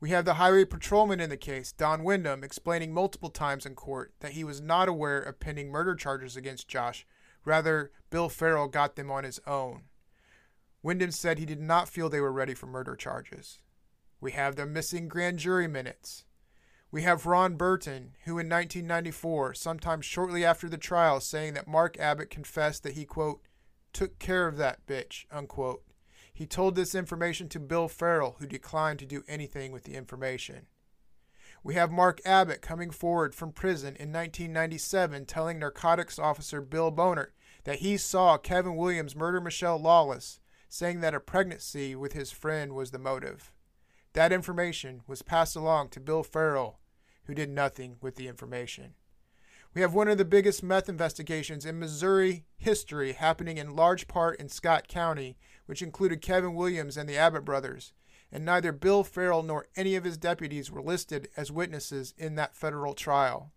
[0.00, 4.14] We have the highway patrolman in the case, Don Wyndham, explaining multiple times in court
[4.20, 7.06] that he was not aware of pending murder charges against Josh.
[7.44, 9.82] Rather, Bill Farrell got them on his own.
[10.82, 13.58] Wyndham said he did not feel they were ready for murder charges.
[14.24, 16.24] We have the missing grand jury minutes.
[16.90, 21.98] We have Ron Burton, who in 1994, sometime shortly after the trial, saying that Mark
[21.98, 23.42] Abbott confessed that he, quote,
[23.92, 25.82] took care of that bitch, unquote.
[26.32, 30.68] He told this information to Bill Farrell, who declined to do anything with the information.
[31.62, 37.32] We have Mark Abbott coming forward from prison in 1997 telling narcotics officer Bill Bonert
[37.64, 42.72] that he saw Kevin Williams murder Michelle Lawless saying that a pregnancy with his friend
[42.72, 43.52] was the motive.
[44.14, 46.78] That information was passed along to Bill Farrell,
[47.24, 48.94] who did nothing with the information.
[49.74, 54.38] We have one of the biggest meth investigations in Missouri history happening in large part
[54.38, 57.92] in Scott County, which included Kevin Williams and the Abbott brothers,
[58.30, 62.54] and neither Bill Farrell nor any of his deputies were listed as witnesses in that
[62.54, 63.50] federal trial.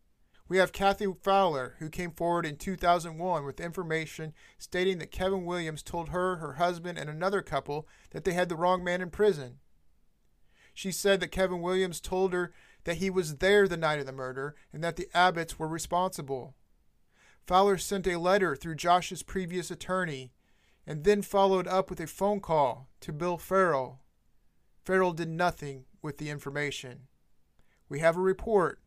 [0.49, 5.83] We have Kathy Fowler, who came forward in 2001 with information stating that Kevin Williams
[5.83, 9.59] told her, her husband, and another couple that they had the wrong man in prison.
[10.77, 14.11] She said that Kevin Williams told her that he was there the night of the
[14.11, 16.53] murder and that the Abbotts were responsible.
[17.47, 20.33] Fowler sent a letter through Josh's previous attorney
[20.85, 24.01] and then followed up with a phone call to Bill Farrell.
[24.83, 27.07] Farrell did nothing with the information.
[27.89, 28.79] We have a report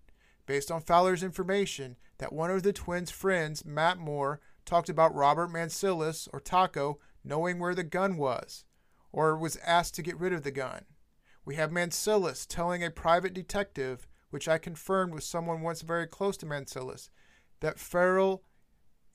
[0.46, 5.50] based on Fowler's information that one of the twins' friends, Matt Moore, talked about Robert
[5.50, 8.64] Mansilis or Taco knowing where the gun was,
[9.10, 10.84] or was asked to get rid of the gun.
[11.44, 16.36] We have Mansilis telling a private detective, which I confirmed with someone once very close
[16.38, 17.10] to Mansilis,
[17.60, 18.42] that Farrell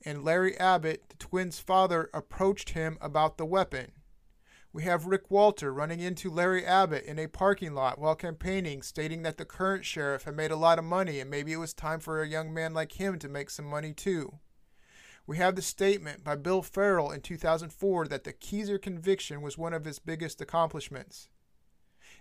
[0.04, 3.92] and Larry Abbott, the twins' father, approached him about the weapon.
[4.72, 9.22] We have Rick Walter running into Larry Abbott in a parking lot while campaigning, stating
[9.22, 11.98] that the current sheriff had made a lot of money and maybe it was time
[11.98, 14.38] for a young man like him to make some money too.
[15.26, 19.72] We have the statement by Bill Farrell in 2004 that the Kezer conviction was one
[19.72, 21.30] of his biggest accomplishments.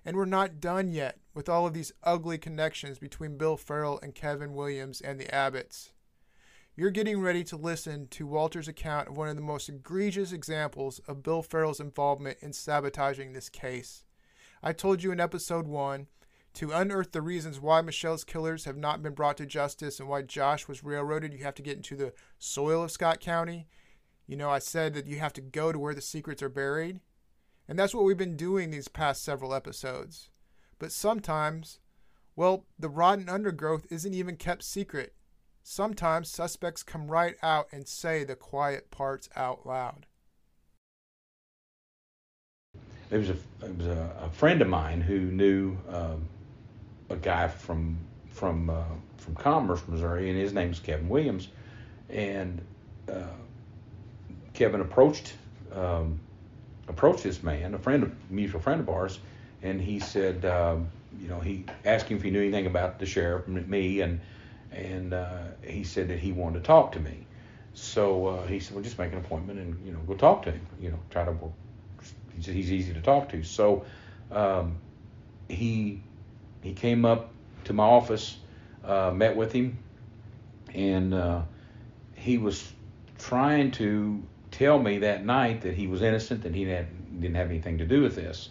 [0.06, 4.14] And we're not done yet with all of these ugly connections between Bill Farrell and
[4.14, 5.90] Kevin Williams and the Abbotts.
[6.78, 11.00] You're getting ready to listen to Walter's account of one of the most egregious examples
[11.08, 14.04] of Bill Farrell's involvement in sabotaging this case.
[14.62, 16.08] I told you in episode 1
[16.56, 20.22] to unearth the reasons why Michelle's killers have not been brought to justice and why
[20.22, 23.68] Josh was railroaded, you have to get into the soil of Scott County.
[24.28, 27.00] You know, I said that you have to go to where the secrets are buried.
[27.68, 30.30] And that's what we've been doing these past several episodes.
[30.78, 31.80] But sometimes,
[32.36, 35.14] well, the rotten undergrowth isn't even kept secret.
[35.64, 40.06] Sometimes suspects come right out and say the quiet parts out loud.
[43.10, 46.28] There was a, was a, a friend of mine who knew um,
[47.10, 47.98] a guy from
[48.30, 48.84] from uh,
[49.18, 51.48] from Commerce, Missouri, and his name name's Kevin Williams.
[52.10, 52.62] And
[53.10, 53.24] uh,
[54.54, 55.34] Kevin approached
[55.74, 56.20] um,
[56.88, 59.20] approached this man, a friend, of, mutual friend of ours,
[59.62, 63.06] and he said, um, you know, he asked him if he knew anything about the
[63.06, 64.20] sheriff, and me, and
[64.72, 67.26] and uh, he said that he wanted to talk to me.
[67.74, 70.52] So uh, he said, well, just make an appointment and you know go talk to
[70.52, 70.66] him.
[70.80, 71.52] You know, try to work.
[72.36, 73.44] He said he's easy to talk to.
[73.44, 73.86] So
[74.32, 74.78] um,
[75.48, 76.02] he
[76.62, 77.32] he came up
[77.66, 78.38] to my office,
[78.84, 79.78] uh, met with him,
[80.74, 81.42] and uh,
[82.16, 82.72] he was
[83.18, 84.22] trying to
[84.58, 88.02] tell me that night that he was innocent and he didn't have anything to do
[88.02, 88.50] with this.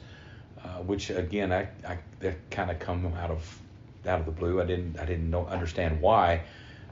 [0.63, 3.61] Uh, which again, I, I that kind of come out of
[4.07, 4.63] out of the blue.
[4.63, 6.43] I didn't I didn't know understand why.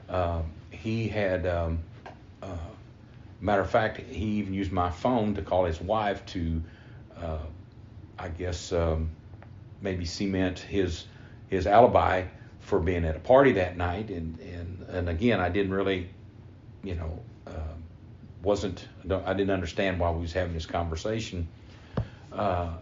[0.09, 1.79] Um, he had, um,
[2.41, 2.55] uh,
[3.39, 6.61] matter of fact, he even used my phone to call his wife to,
[7.17, 7.39] uh,
[8.19, 9.09] I guess, um,
[9.81, 11.05] maybe cement his
[11.49, 12.25] his alibi
[12.59, 14.09] for being at a party that night.
[14.09, 16.09] And and and again, I didn't really,
[16.83, 17.32] you know, uh,
[18.43, 21.47] wasn't I didn't understand why we was having this conversation.
[22.31, 22.73] Uh,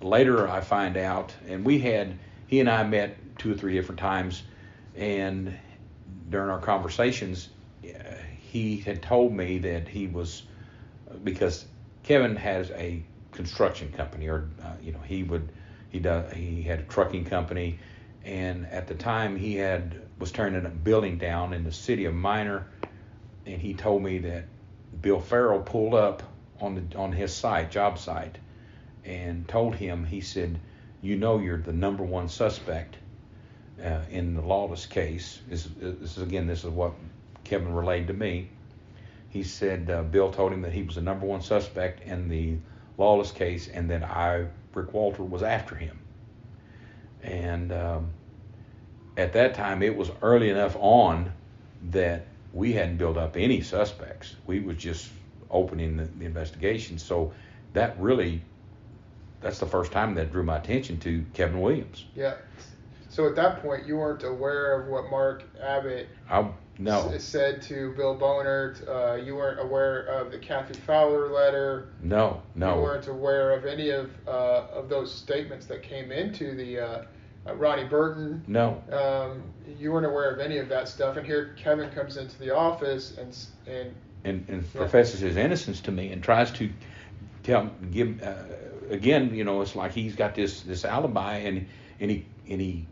[0.00, 4.00] later, I find out, and we had he and I met two or three different
[4.00, 4.42] times,
[4.96, 5.56] and
[6.30, 7.48] during our conversations,
[7.84, 7.88] uh,
[8.38, 10.42] he had told me that he was
[11.24, 11.66] because
[12.02, 15.48] Kevin has a construction company, or uh, you know, he would
[15.90, 17.78] he does he had a trucking company,
[18.24, 22.14] and at the time he had was turning a building down in the city of
[22.14, 22.66] Miner,
[23.48, 24.44] and he told me that
[25.00, 26.22] Bill Farrell pulled up
[26.60, 28.38] on the on his site, job site,
[29.04, 30.58] and told him he said
[31.00, 32.96] you know you're the number one suspect
[33.82, 35.40] uh, in the lawless case.
[35.48, 36.92] This, this, is again, this is what
[37.44, 38.48] Kevin relayed to me.
[39.30, 42.56] He said uh, Bill told him that he was the number one suspect in the
[42.98, 45.98] lawless case, and that I, Rick Walter, was after him.
[47.22, 48.10] And um,
[49.16, 51.32] at that time, it was early enough on
[51.90, 54.36] that we hadn't built up any suspects.
[54.46, 55.08] We was just
[55.50, 56.98] opening the, the investigation.
[56.98, 57.32] So
[57.72, 58.42] that really
[59.40, 62.04] that's the first time that drew my attention to Kevin Williams.
[62.14, 62.34] Yeah.
[63.08, 67.08] So at that point, you weren't aware of what Mark Abbott I, no.
[67.10, 68.86] s- said to Bill Bonert.
[68.86, 71.88] Uh, you weren't aware of the Kathy Fowler letter.
[72.02, 72.76] No, no.
[72.76, 77.02] You weren't aware of any of uh, of those statements that came into the uh,
[77.48, 78.42] uh, Ronnie Burton.
[78.46, 78.82] No.
[78.90, 79.42] Um,
[79.78, 81.16] you weren't aware of any of that stuff.
[81.16, 84.80] And here Kevin comes into the office and and and, and Yeah.
[84.80, 86.70] professes his innocence to me and tries to
[87.42, 88.34] tell give uh,
[88.90, 91.66] again you know it's like he's got this this alibi and
[92.00, 92.86] and he and he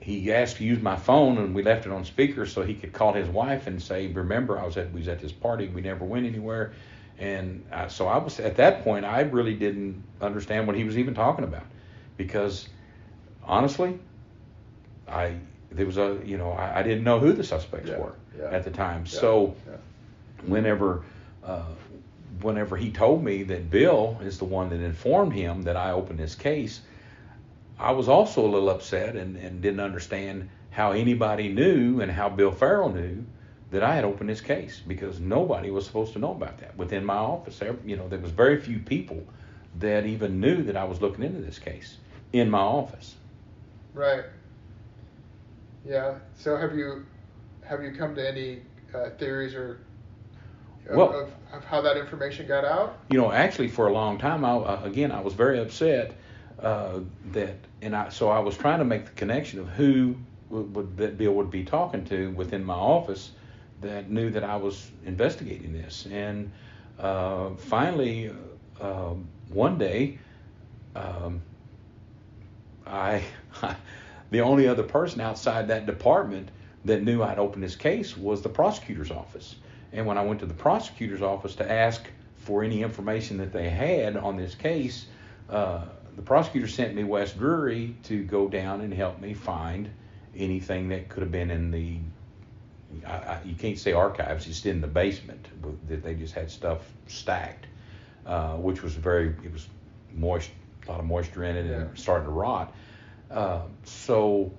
[0.00, 2.92] he asked to use my phone and we left it on speaker so he could
[2.92, 5.80] call his wife and say remember I was at we was at this party we
[5.80, 6.72] never went anywhere
[7.18, 10.98] and uh, so I was at that point I really didn't understand what he was
[10.98, 11.64] even talking about
[12.16, 12.68] because
[13.48, 13.98] honestly
[15.08, 15.34] I
[15.70, 18.50] there was a you know I, I didn't know who the suspects Yeah, were yeah.
[18.50, 19.56] at the time Yeah, so
[20.46, 21.02] whenever
[21.44, 21.62] uh,
[22.40, 26.18] whenever he told me that Bill is the one that informed him that I opened
[26.18, 26.80] this case,
[27.78, 32.28] I was also a little upset and, and didn't understand how anybody knew and how
[32.28, 33.24] Bill Farrell knew
[33.70, 37.04] that I had opened this case because nobody was supposed to know about that within
[37.04, 37.58] my office.
[37.58, 39.24] There, you know, there was very few people
[39.80, 41.96] that even knew that I was looking into this case
[42.32, 43.14] in my office.
[43.98, 44.22] Right.
[45.84, 46.20] Yeah.
[46.36, 47.04] So have you
[47.66, 48.60] have you come to any
[48.94, 49.80] uh, theories or
[50.88, 52.96] of, Well- of, of how that information got out?
[53.10, 56.14] you know, actually for a long time, I, uh, again, I was very upset
[56.62, 57.00] uh,
[57.32, 60.14] that, and I, so I was trying to make the connection of who
[60.48, 63.32] would, would that Bill would be talking to within my office
[63.80, 66.52] that knew that I was investigating this, and
[67.00, 68.30] uh, finally,
[68.80, 70.18] um, one day,
[70.94, 71.42] um,
[72.88, 73.22] I,
[74.30, 76.50] the only other person outside that department
[76.84, 79.56] that knew I'd opened this case was the prosecutor's office.
[79.92, 83.68] And when I went to the prosecutor's office to ask for any information that they
[83.68, 85.06] had on this case,
[85.48, 85.84] uh,
[86.16, 89.90] the prosecutor sent me West Drury to go down and help me find
[90.36, 91.98] anything that could have been in the
[93.06, 95.48] I, I, you can't say archives, it's in the basement
[95.88, 97.66] that they just had stuff stacked,
[98.26, 99.66] uh, which was very, it was
[100.14, 100.50] moist,
[100.88, 102.74] a lot of moisture in it and starting to rot.
[103.30, 104.52] Uh, so,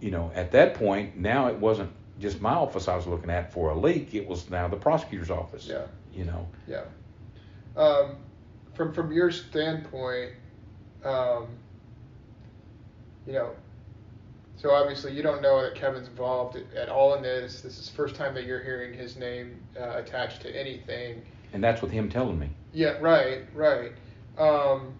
[0.00, 3.52] you know, at that point, now it wasn't just my office I was looking at
[3.52, 5.66] for a leak, it was now the prosecutor's office.
[5.66, 5.86] Yeah.
[6.14, 6.84] You know, Yeah.
[7.76, 8.16] Um,
[8.74, 10.32] from from your standpoint,
[11.04, 11.48] um,
[13.26, 13.50] you know,
[14.56, 17.62] so obviously you don't know that Kevin's involved at, at all in this.
[17.62, 21.22] This is the first time that you're hearing his name uh, attached to anything.
[21.52, 22.50] and that's with him telling me.
[22.72, 23.92] Yeah, right, right.
[24.38, 24.94] Um,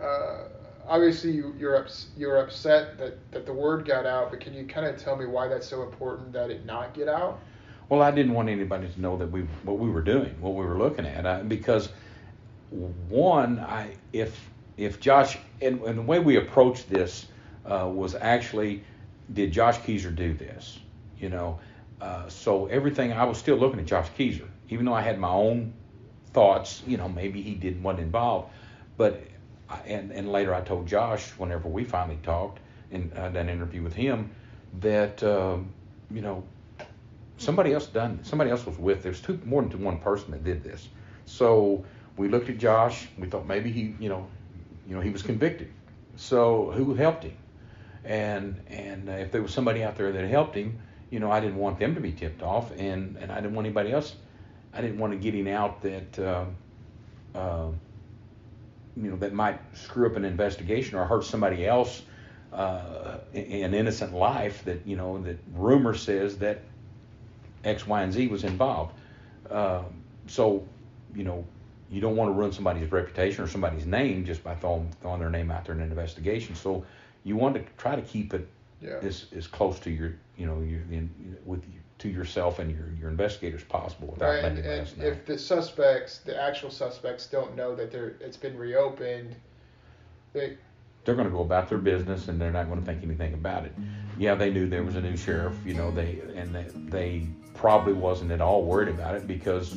[0.00, 0.48] uh,
[0.88, 4.64] obviously, you, you're ups, you're upset that, that the word got out, but can you
[4.66, 7.40] kind of tell me why that's so important that it not get out?
[7.88, 10.64] Well, I didn't want anybody to know that we what we were doing, what we
[10.64, 11.88] were looking at, I, because
[12.70, 17.26] one, I if if Josh and, and the way we approached this
[17.66, 18.84] uh, was actually,
[19.32, 20.78] did Josh Kezer do this?
[21.18, 21.58] You know,
[22.00, 25.28] uh, so everything I was still looking at Josh Kezer, even though I had my
[25.28, 25.74] own
[26.32, 26.82] thoughts.
[26.86, 28.52] You know, maybe he didn't wasn't involved,
[28.96, 29.20] but
[29.86, 32.60] and and later I told Josh whenever we finally talked
[32.90, 34.30] and I done an interview with him
[34.80, 35.70] that um,
[36.10, 36.44] you know
[37.38, 40.62] somebody else done somebody else was with there's two more than one person that did
[40.62, 40.88] this.
[41.26, 41.84] So
[42.16, 44.26] we looked at josh we thought maybe he you know
[44.86, 45.70] you know he was convicted.
[46.16, 47.36] So who helped him?
[48.04, 51.56] And and if there was somebody out there that helped him you know i didn't
[51.56, 54.14] want them to be tipped off and and i didn't want anybody else
[54.72, 56.44] i didn't want to getting out that uh,
[57.34, 57.68] uh,
[59.02, 62.02] you know that might screw up an investigation or hurt somebody else
[62.52, 66.60] uh, an innocent life that you know that rumor says that
[67.64, 68.94] X, Y, and Z was involved.
[69.50, 69.82] Uh,
[70.26, 70.64] so,
[71.14, 71.44] you know,
[71.90, 75.30] you don't want to ruin somebody's reputation or somebody's name just by throwing, throwing their
[75.30, 76.54] name out there in an investigation.
[76.54, 76.84] So,
[77.24, 78.46] you want to try to keep it
[78.80, 78.98] Yeah.
[79.02, 81.62] as, as close to your, you know, your in, with
[82.00, 85.04] to yourself and your, your investigators possible without Right, and, letting and know.
[85.06, 89.36] if the suspects, the actual suspects, don't know that they're, it's been reopened,
[90.32, 90.56] they,
[91.04, 93.64] they're going to go about their business and they're not going to think anything about
[93.64, 93.72] it.
[94.18, 97.92] Yeah, they knew there was a new sheriff, you know, they and they, they probably
[97.94, 99.76] wasn't at all worried about it because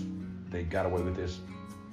[0.49, 1.39] they got away with this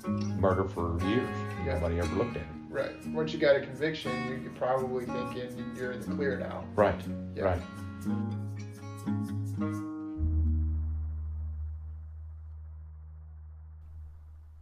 [0.07, 1.29] murder for years.
[1.65, 1.75] Yeah.
[1.75, 2.49] Nobody ever looked at it.
[2.71, 6.65] right, once you got a conviction, you- you're probably thinking you're in the clear now.
[6.75, 7.01] Right.
[7.37, 7.45] Yeah.
[7.45, 7.63] Right.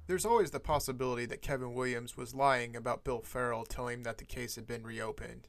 [0.08, 4.16] There's always the possibility that Kevin Williams was lying about Bill Farrell telling him that
[4.16, 5.48] the case had been reopened.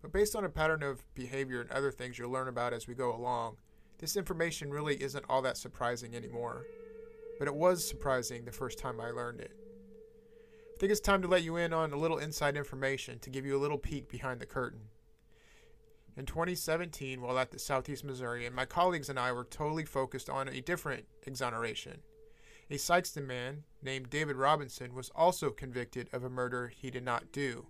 [0.00, 2.94] But based on a pattern of behavior and other things you'll learn about as we
[2.94, 3.56] go along,
[3.98, 6.64] this information really isn't all that surprising anymore.
[7.40, 9.50] But it was surprising the first time I learned it.
[10.76, 13.44] I think it's time to let you in on a little inside information to give
[13.44, 14.82] you a little peek behind the curtain.
[16.16, 20.46] In 2017, while at the Southeast Missourian, my colleagues and I were totally focused on
[20.46, 21.98] a different exoneration.
[22.72, 27.30] A Sikeston man named David Robinson was also convicted of a murder he did not
[27.30, 27.66] do.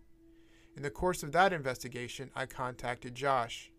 [0.76, 3.72] In the course of that investigation, I contacted Josh.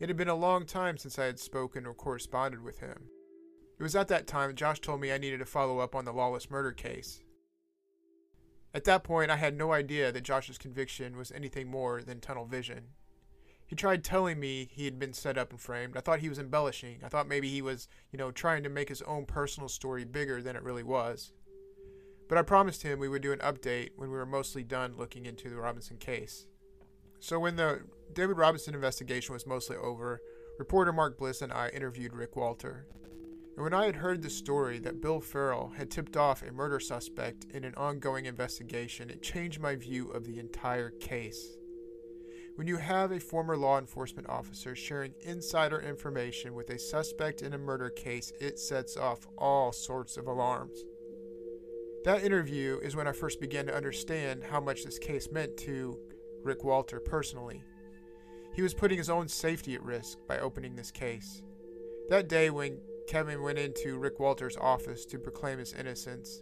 [0.00, 3.04] It had been a long time since I had spoken or corresponded with him.
[3.78, 6.04] It was at that time that Josh told me I needed to follow up on
[6.04, 7.20] the lawless murder case.
[8.74, 12.44] At that point, I had no idea that Josh's conviction was anything more than tunnel
[12.44, 12.88] vision.
[13.66, 15.96] He tried telling me he had been set up and framed.
[15.96, 17.00] I thought he was embellishing.
[17.04, 20.40] I thought maybe he was, you know, trying to make his own personal story bigger
[20.40, 21.32] than it really was.
[22.28, 25.26] But I promised him we would do an update when we were mostly done looking
[25.26, 26.46] into the Robinson case.
[27.18, 30.20] So when the David Robinson investigation was mostly over,
[30.58, 32.86] reporter Mark Bliss and I interviewed Rick Walter.
[33.56, 36.78] And when I had heard the story that Bill Farrell had tipped off a murder
[36.78, 41.56] suspect in an ongoing investigation, it changed my view of the entire case.
[42.56, 47.52] When you have a former law enforcement officer sharing insider information with a suspect in
[47.52, 50.82] a murder case, it sets off all sorts of alarms.
[52.04, 55.98] That interview is when I first began to understand how much this case meant to
[56.44, 57.62] Rick Walter personally.
[58.54, 61.42] He was putting his own safety at risk by opening this case.
[62.08, 66.40] That day, when Kevin went into Rick Walter's office to proclaim his innocence,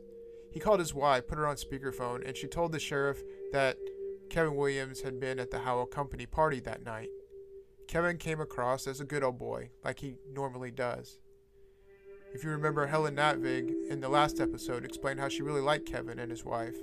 [0.52, 3.76] he called his wife, put her on speakerphone, and she told the sheriff that
[4.30, 7.08] Kevin Williams had been at the Howell Company party that night.
[7.86, 11.18] Kevin came across as a good old boy, like he normally does.
[12.34, 16.18] If you remember, Helen Natvig in the last episode explained how she really liked Kevin
[16.18, 16.76] and his wife.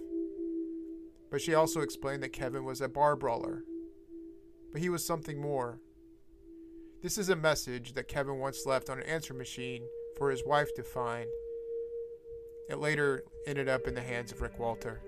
[1.30, 3.64] But she also explained that Kevin was a bar brawler.
[4.72, 5.80] But he was something more.
[7.04, 9.84] This is a message that Kevin once left on an answer machine
[10.18, 11.28] for his wife to find.
[12.70, 15.02] It later ended up in the hands of Rick Walter.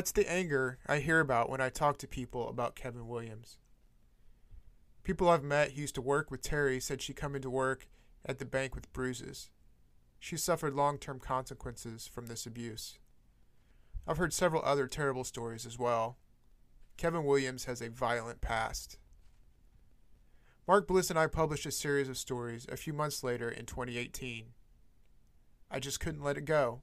[0.00, 3.58] That's the anger I hear about when I talk to people about Kevin Williams.
[5.04, 7.86] People I've met who used to work with Terry said she come into work
[8.24, 9.50] at the bank with bruises.
[10.18, 12.98] She suffered long term consequences from this abuse.
[14.08, 16.16] I've heard several other terrible stories as well.
[16.96, 18.96] Kevin Williams has a violent past.
[20.66, 24.46] Mark Bliss and I published a series of stories a few months later in 2018.
[25.70, 26.80] I just couldn't let it go.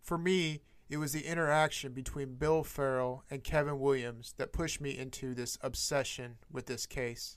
[0.00, 4.96] For me, it was the interaction between Bill Farrell and Kevin Williams that pushed me
[4.96, 7.36] into this obsession with this case.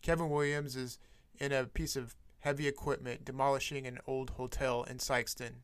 [0.00, 0.98] Kevin Williams is
[1.38, 5.62] in a piece of heavy equipment demolishing an old hotel in Sikeston.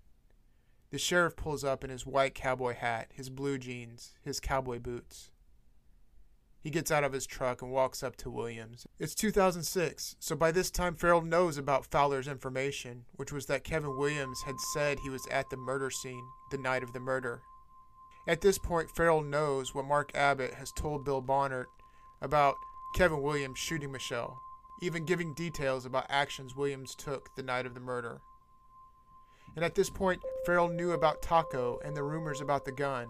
[0.90, 5.30] The sheriff pulls up in his white cowboy hat, his blue jeans, his cowboy boots.
[6.60, 8.86] He gets out of his truck and walks up to Williams.
[8.98, 13.96] It's 2006, so by this time Farrell knows about Fowler's information, which was that Kevin
[13.96, 17.42] Williams had said he was at the murder scene the night of the murder.
[18.26, 21.66] At this point, Farrell knows what Mark Abbott has told Bill Bonnert
[22.20, 22.56] about
[22.94, 24.38] Kevin Williams shooting Michelle,
[24.82, 28.20] even giving details about actions Williams took the night of the murder.
[29.56, 33.08] And at this point, Farrell knew about Taco and the rumors about the gun.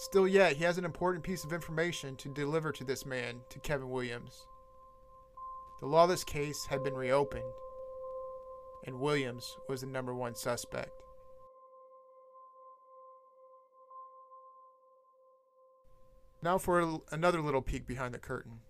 [0.00, 3.58] Still yet, he has an important piece of information to deliver to this man, to
[3.58, 4.46] Kevin Williams.
[5.80, 7.44] The lawless case had been reopened,
[8.86, 11.02] and Williams was the number one suspect.
[16.42, 18.60] Now for a, another little peek behind the curtain.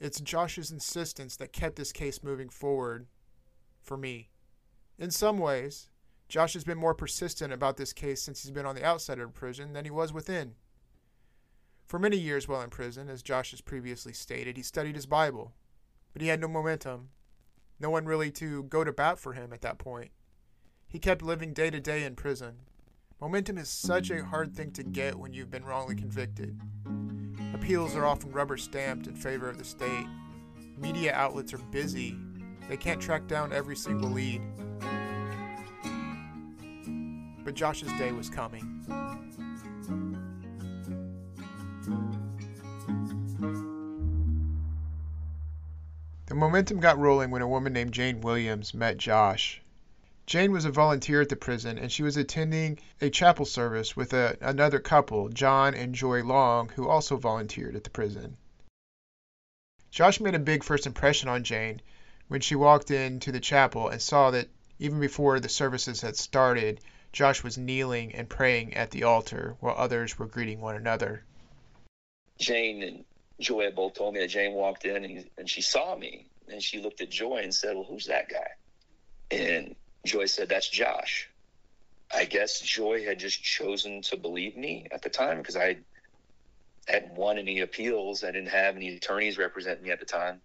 [0.00, 3.08] It's Josh's insistence that kept this case moving forward
[3.82, 4.30] for me.
[4.98, 5.90] In some ways,
[6.28, 9.34] Josh has been more persistent about this case since he's been on the outside of
[9.34, 10.54] prison than he was within.
[11.86, 15.52] For many years while in prison, as Josh has previously stated, he studied his Bible,
[16.12, 17.10] but he had no momentum,
[17.78, 20.10] no one really to go to bat for him at that point.
[20.88, 22.60] He kept living day to day in prison.
[23.20, 26.58] Momentum is such a hard thing to get when you've been wrongly convicted.
[27.52, 30.06] Appeals are often rubber stamped in favor of the state.
[30.78, 32.16] Media outlets are busy,
[32.68, 34.40] they can't track down every single lead
[37.44, 38.82] but Josh's day was coming.
[46.26, 49.62] The momentum got rolling when a woman named Jane Williams met Josh.
[50.26, 54.14] Jane was a volunteer at the prison and she was attending a chapel service with
[54.14, 58.38] a, another couple, John and Joy Long, who also volunteered at the prison.
[59.90, 61.82] Josh made a big first impression on Jane
[62.28, 66.80] when she walked into the chapel and saw that even before the services had started,
[67.14, 71.22] Josh was kneeling and praying at the altar while others were greeting one another.
[72.40, 73.04] Jane and
[73.38, 76.80] Joy both told me that Jane walked in and, and she saw me and she
[76.80, 78.48] looked at Joy and said, Well, who's that guy?
[79.30, 81.30] And Joy said, That's Josh.
[82.12, 85.78] I guess Joy had just chosen to believe me at the time because I
[86.88, 88.24] hadn't won any appeals.
[88.24, 90.40] I didn't have any attorneys represent me at the time.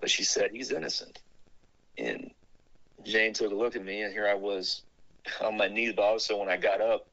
[0.00, 1.20] But she said, He's innocent.
[1.98, 2.30] And
[3.04, 4.82] Jane took a look at me, and here I was
[5.40, 7.06] on my knees, but also when I got up,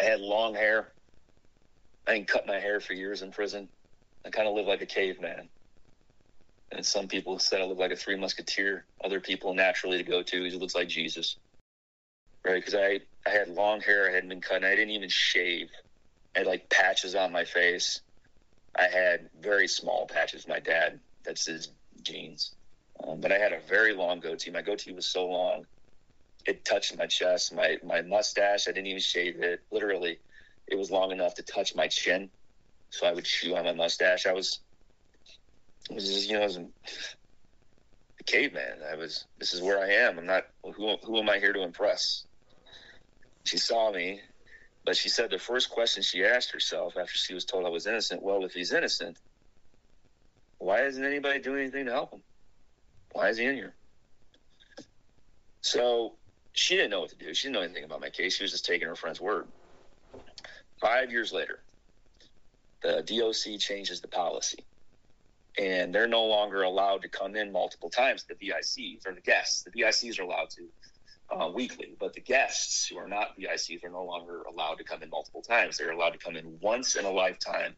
[0.00, 0.92] I had long hair.
[2.06, 3.68] I didn't cut my hair for years in prison.
[4.24, 5.48] I kind of lived like a caveman.
[6.70, 8.86] And some people said I looked like a three musketeer.
[9.04, 11.36] Other people naturally to go to, he looks like Jesus.
[12.44, 12.56] Right?
[12.56, 14.08] Because I, I had long hair.
[14.08, 14.56] I hadn't been cut.
[14.56, 15.68] And I didn't even shave.
[16.34, 18.00] I had like patches on my face.
[18.74, 20.48] I had very small patches.
[20.48, 21.68] My dad, that's his
[22.02, 22.52] genes.
[23.06, 24.50] Um, but I had a very long goatee.
[24.50, 25.66] My goatee was so long
[26.46, 28.68] it touched my chest, my my mustache.
[28.68, 29.62] I didn't even shave it.
[29.70, 30.18] Literally,
[30.66, 32.30] it was long enough to touch my chin,
[32.90, 34.26] so I would chew on my mustache.
[34.26, 34.60] I was,
[35.90, 38.78] it was just, you know, I was a caveman.
[38.90, 39.26] I was.
[39.38, 40.18] This is where I am.
[40.18, 40.46] I'm not.
[40.62, 42.24] Who who am I here to impress?
[43.44, 44.20] She saw me,
[44.84, 47.86] but she said the first question she asked herself after she was told I was
[47.86, 48.22] innocent.
[48.22, 49.16] Well, if he's innocent,
[50.58, 52.22] why isn't anybody doing anything to help him?
[53.12, 53.74] Why is he in here?
[55.60, 56.14] So
[56.52, 57.32] she didn't know what to do.
[57.34, 58.36] She didn't know anything about my case.
[58.36, 59.46] She was just taking her friend's word.
[60.80, 61.60] Five years later,
[62.82, 64.64] the DOC changes the policy,
[65.56, 68.24] and they're no longer allowed to come in multiple times.
[68.24, 70.68] The VICs or the guests, the VICs are allowed to
[71.30, 75.02] uh, weekly, but the guests who are not VICs are no longer allowed to come
[75.02, 75.78] in multiple times.
[75.78, 77.74] They're allowed to come in once in a lifetime.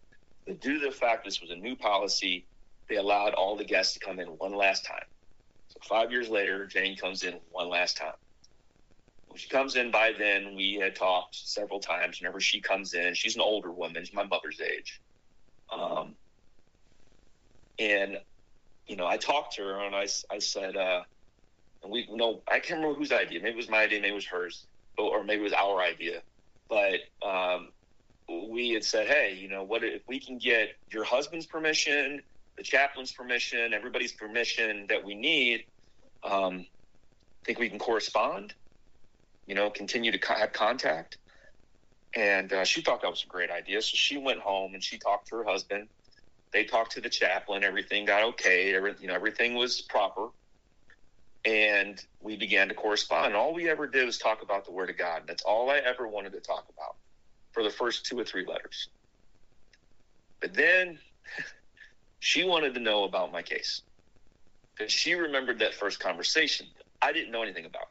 [0.47, 2.47] But due to the fact this was a new policy,
[2.89, 5.05] they allowed all the guests to come in one last time.
[5.68, 8.14] So five years later, Jane comes in one last time.
[9.37, 12.20] She comes in, by then we had talked several times.
[12.20, 14.05] Whenever she comes in, she's an older woman.
[14.05, 15.01] She's my mother's age.
[15.72, 16.14] Um,
[17.78, 18.18] and
[18.87, 21.03] you know, I talked to her and I, I said, uh,
[21.82, 23.41] and we no, I can't remember whose idea.
[23.41, 24.66] Maybe it was my idea, maybe it was hers,
[24.99, 26.22] or maybe it was our idea.
[26.68, 27.72] But um,
[28.28, 32.22] we had said, hey, you know, what if we can get your husband's permission,
[32.57, 35.64] the chaplain's permission, everybody's permission that we need?
[36.22, 38.55] Um, I think we can correspond?
[39.47, 41.18] You know, continue to co- have contact.
[42.16, 44.99] And uh, she thought that was a great idea, so she went home and she
[44.99, 45.88] talked to her husband.
[46.53, 47.64] They talked to the chaplain.
[47.64, 48.74] Everything got okay.
[48.74, 50.28] Every, you know, everything was proper
[51.45, 53.26] and we began to correspond.
[53.26, 55.22] And all we ever did was talk about the Word of God.
[55.26, 56.97] That's all I ever wanted to talk about
[57.53, 58.88] for the first two or three letters.
[60.40, 60.99] But then
[62.18, 63.82] she wanted to know about my case
[64.76, 66.66] because she remembered that first conversation.
[67.03, 67.88] I didn't know anything about.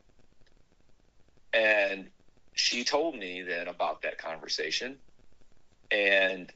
[1.53, 2.09] And
[2.53, 4.97] she told me then about that conversation
[5.91, 6.51] and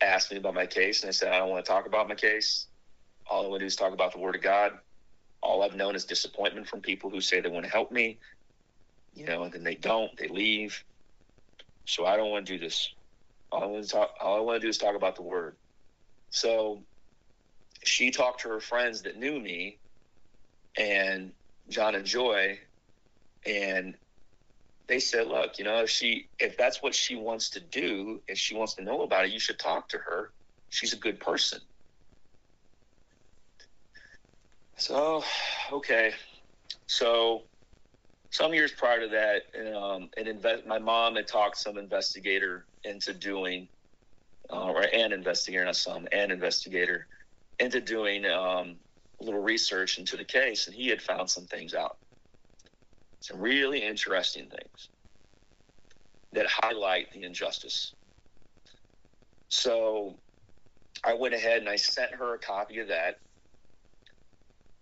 [0.00, 1.02] asked me about my case.
[1.02, 2.66] And I said, I don't want to talk about my case.
[3.28, 4.72] All I want to do is talk about the Word of God
[5.46, 8.18] all I've known is disappointment from people who say they want to help me,
[9.14, 10.82] you know, and then they don't, they leave.
[11.84, 12.88] So I don't want to do this.
[13.52, 15.56] All I want to talk, all I want to do is talk about the word.
[16.30, 16.82] So
[17.84, 19.78] she talked to her friends that knew me
[20.76, 21.32] and
[21.68, 22.58] John and Joy,
[23.46, 23.94] and
[24.86, 28.38] they said, look, you know, if she, if that's what she wants to do, if
[28.38, 30.32] she wants to know about it, you should talk to her.
[30.68, 31.60] She's a good person.
[34.76, 35.24] So,
[35.72, 36.12] okay.
[36.86, 37.42] So,
[38.30, 43.14] some years prior to that, um, an invest, my mom had talked some investigator into
[43.14, 43.68] doing,
[44.50, 47.06] uh, or an investigator, not some, an investigator,
[47.58, 48.76] into doing um,
[49.20, 51.96] a little research into the case, and he had found some things out.
[53.20, 54.90] Some really interesting things
[56.32, 57.94] that highlight the injustice.
[59.50, 60.20] So
[61.04, 63.16] I went ahead and I sent her a copy of that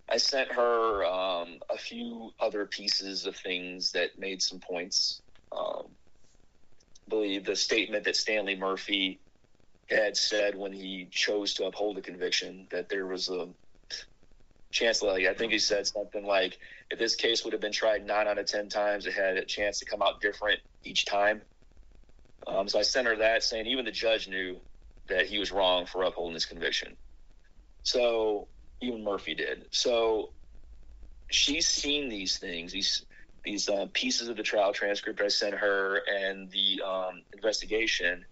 [0.08, 5.22] I sent her um, a few other pieces of things that made some points.
[5.52, 5.96] Um,
[7.06, 9.22] I believe the statement that Stanley Murphy
[9.88, 13.54] had said when he chose to uphold the conviction that there was a
[14.72, 15.02] chance.
[15.02, 16.58] Like I think he said something like,
[16.94, 19.44] "If this case would have been tried nine out of ten times, it had a
[19.44, 21.42] chance to come out different each time."
[22.46, 24.60] Um, so I sent her that, saying even the judge knew
[25.08, 26.96] that he was wrong for upholding this conviction.
[27.82, 28.48] So
[28.80, 29.66] even Murphy did.
[29.72, 30.34] So
[31.30, 33.04] she's seen these things, these
[33.44, 38.24] these uh, pieces of the trial transcript I sent her and the um, investigation,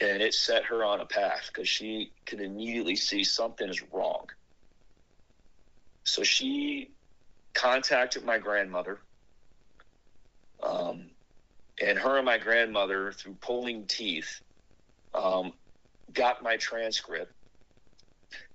[0.00, 4.26] and it set her on a path because she could immediately see something is wrong.
[6.04, 6.92] So she
[7.58, 9.00] contacted my grandmother.
[10.62, 11.10] Um,
[11.82, 14.40] and her and my grandmother, through pulling teeth,
[15.12, 15.52] um,
[16.12, 17.32] got my transcript.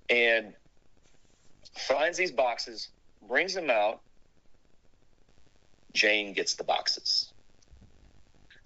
[0.08, 0.54] And
[1.78, 2.88] finds these boxes,
[3.26, 4.00] brings them out.
[5.92, 7.32] Jane gets the boxes.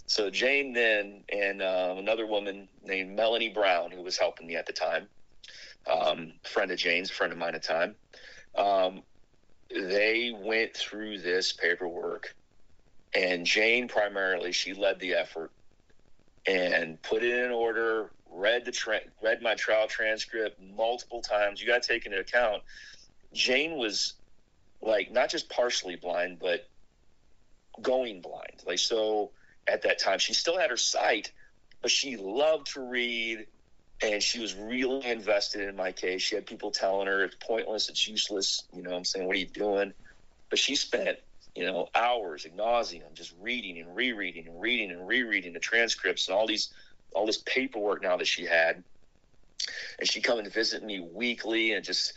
[0.06, 4.66] So Jane then and uh, another woman named Melanie Brown, who was helping me at
[4.66, 5.08] the time,
[5.90, 7.96] um, friend of Jane's, friend of mine at the time,
[8.56, 9.02] um,
[9.70, 12.34] they went through this paperwork.
[13.14, 15.50] And Jane primarily, she led the effort
[16.46, 21.60] and put it in order, read the tra- read my trial transcript multiple times.
[21.60, 22.62] You got to take into account
[23.32, 24.14] Jane was
[24.80, 26.68] like not just partially blind, but
[27.80, 28.62] going blind.
[28.66, 29.30] Like so
[29.66, 31.32] at that time, she still had her sight,
[31.82, 33.46] but she loved to read
[34.02, 36.22] and she was really invested in my case.
[36.22, 38.64] She had people telling her it's pointless, it's useless.
[38.72, 39.92] You know, I'm saying, what are you doing?
[40.50, 41.18] But she spent,
[41.54, 46.28] you know, hours ad nauseum just reading and rereading and reading and rereading the transcripts
[46.28, 46.72] and all these,
[47.14, 48.84] all this paperwork now that she had.
[49.98, 52.12] And she'd come and visit me weekly and just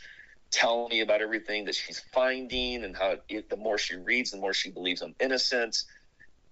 [0.51, 4.37] telling me about everything that she's finding and how it, the more she reads, the
[4.37, 5.83] more she believes I'm innocent.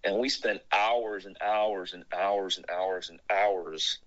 [0.03, 3.99] And we spent hours and hours and hours and hours and hours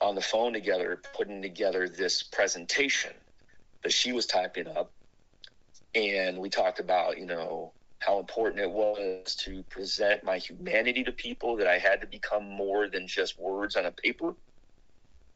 [0.00, 3.12] on the phone together, putting together this presentation
[3.82, 4.90] that she was typing up.
[5.94, 11.12] And we talked about, you know, how important it was to present my humanity to
[11.12, 14.34] people, that I had to become more than just words on a paper,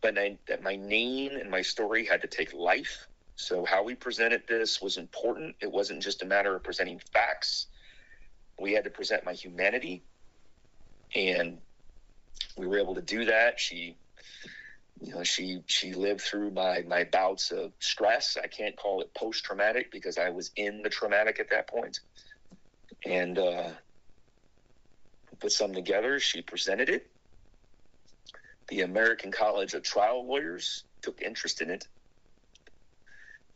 [0.00, 3.06] but I, that my name and my story had to take life.
[3.36, 5.54] So, how we presented this was important.
[5.60, 7.68] It wasn't just a matter of presenting facts,
[8.60, 10.02] we had to present my humanity.
[11.14, 11.58] And
[12.56, 13.58] we were able to do that.
[13.58, 13.96] She
[15.00, 19.12] you know she she lived through my my bouts of stress i can't call it
[19.14, 22.00] post traumatic because i was in the traumatic at that point
[23.06, 23.70] and uh,
[25.40, 26.18] put some together.
[26.20, 27.10] She presented it.
[28.68, 31.86] The American College of Trial Lawyers took interest in it.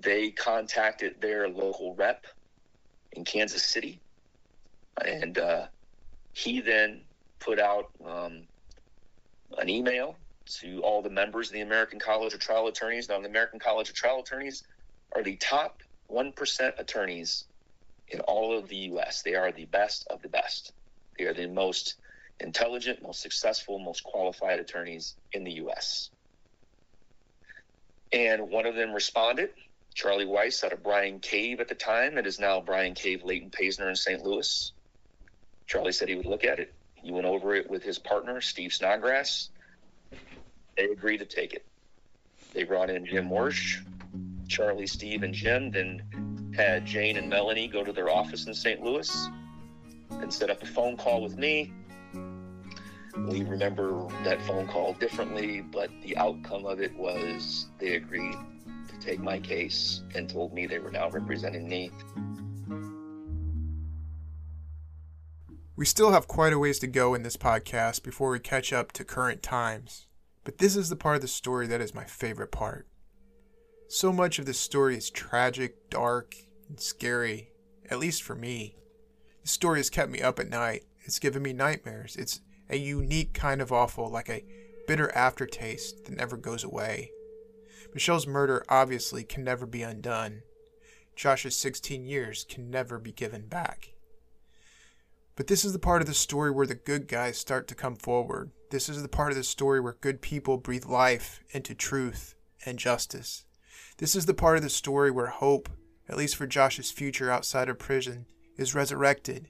[0.00, 2.26] They contacted their local rep
[3.12, 4.00] in Kansas City,
[5.04, 5.66] and uh,
[6.32, 7.02] he then
[7.38, 8.42] put out um,
[9.58, 10.16] an email
[10.46, 13.08] to all the members of the American College of Trial Attorneys.
[13.08, 14.64] Now, the American College of Trial Attorneys
[15.14, 17.44] are the top 1% attorneys
[18.08, 19.22] in all of the U.S.
[19.22, 20.72] They are the best of the best.
[21.18, 21.96] They are the most
[22.40, 26.10] intelligent, most successful, most qualified attorneys in the U.S.
[28.12, 29.50] And one of them responded,
[29.94, 32.18] Charlie Weiss out of Bryan Cave at the time.
[32.18, 34.22] It is now Bryan Cave Leighton Paisner in St.
[34.22, 34.72] Louis.
[35.66, 36.74] Charlie said he would look at it.
[36.94, 39.50] He went over it with his partner, Steve Snodgrass.
[40.76, 41.64] They agreed to take it.
[42.52, 43.84] They brought in Jim Wyrsch,
[44.48, 45.70] Charlie, Steve, and Jim.
[45.70, 48.82] Then had Jane and Melanie go to their office in St.
[48.82, 49.28] Louis
[50.10, 51.72] and set up a phone call with me.
[53.28, 58.36] We remember that phone call differently, but the outcome of it was they agreed
[58.88, 61.90] to take my case and told me they were now representing me.
[65.76, 68.92] We still have quite a ways to go in this podcast before we catch up
[68.92, 70.06] to current times,
[70.44, 72.86] but this is the part of the story that is my favorite part.
[73.88, 76.34] So much of this story is tragic, dark,
[76.68, 77.50] and scary,
[77.90, 78.76] at least for me.
[79.42, 80.84] The story has kept me up at night.
[81.02, 82.16] It's given me nightmares.
[82.16, 82.40] It's
[82.70, 84.44] a unique kind of awful, like a
[84.86, 87.10] bitter aftertaste that never goes away.
[87.92, 90.42] Michelle's murder obviously can never be undone.
[91.14, 93.92] Josh's 16 years can never be given back.
[95.34, 97.96] But this is the part of the story where the good guys start to come
[97.96, 98.50] forward.
[98.70, 102.34] This is the part of the story where good people breathe life into truth
[102.66, 103.44] and justice.
[103.96, 105.70] This is the part of the story where hope,
[106.08, 108.26] at least for Josh's future outside of prison,
[108.56, 109.48] is resurrected.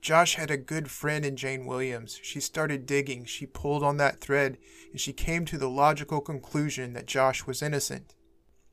[0.00, 2.18] Josh had a good friend in Jane Williams.
[2.20, 4.58] She started digging, she pulled on that thread,
[4.90, 8.16] and she came to the logical conclusion that Josh was innocent.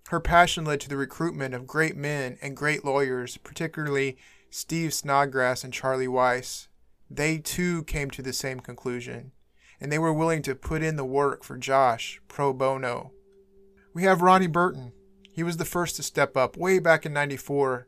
[0.08, 4.18] Her passion led to the recruitment of great men and great lawyers, particularly
[4.50, 6.68] Steve Snodgrass and Charlie Weiss.
[7.10, 9.32] They too came to the same conclusion,
[9.80, 13.12] and they were willing to put in the work for Josh pro bono.
[13.94, 14.94] We have Ronnie Burton.
[15.32, 17.88] He was the first to step up way back in 94.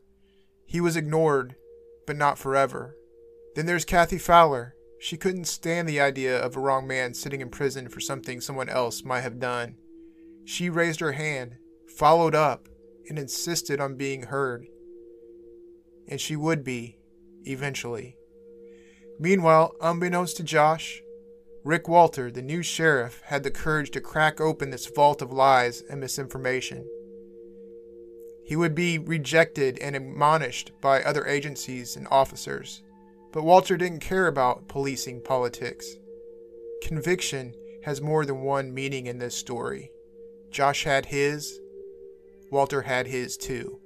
[0.66, 1.54] He was ignored,
[2.06, 2.96] but not forever.
[3.54, 4.74] Then there's Kathy Fowler.
[5.00, 8.68] She couldn't stand the idea of a wrong man sitting in prison for something someone
[8.68, 9.76] else might have done.
[10.44, 11.56] She raised her hand,
[11.96, 12.68] followed up,
[13.08, 14.66] and insisted on being heard.
[16.08, 16.98] And she would be,
[17.44, 18.16] eventually.
[19.18, 21.02] Meanwhile, unbeknownst to Josh,
[21.64, 25.82] Rick Walter, the new sheriff, had the courage to crack open this vault of lies
[25.88, 26.84] and misinformation.
[28.44, 32.82] He would be rejected and admonished by other agencies and officers,
[33.32, 35.96] but Walter didn't care about policing politics.
[36.82, 39.92] Conviction has more than one meaning in this story.
[40.50, 41.60] Josh had his,
[42.50, 43.78] Walter had his too.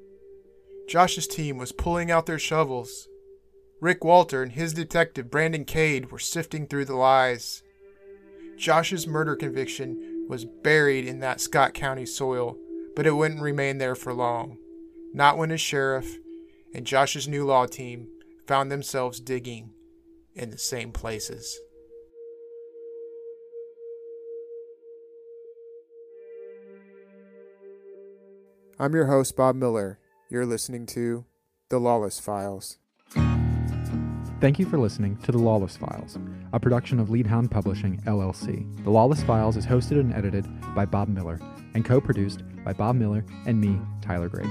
[0.89, 3.09] Josh's team was pulling out their shovels.
[3.81, 7.63] Rick Walter and his detective Brandon Cade were sifting through the lies.
[8.57, 12.57] Josh's murder conviction was buried in that Scott County soil,
[12.95, 14.59] but it wouldn't remain there for long.
[15.13, 16.19] Not when his sheriff
[16.75, 18.09] and Josh's new law team
[18.47, 19.73] found themselves digging
[20.35, 21.61] in the same places.
[28.79, 29.99] I'm your host, Bob Miller.
[30.29, 31.25] You're listening to
[31.69, 32.79] The Lawless Files.
[34.41, 36.19] Thank you for listening to The Lawless Files,
[36.53, 38.67] a production of Leadhound Publishing, LLC.
[38.83, 41.39] The Lawless Files is hosted and edited by Bob Miller
[41.75, 44.51] and co produced by Bob Miller and me, Tyler Grace.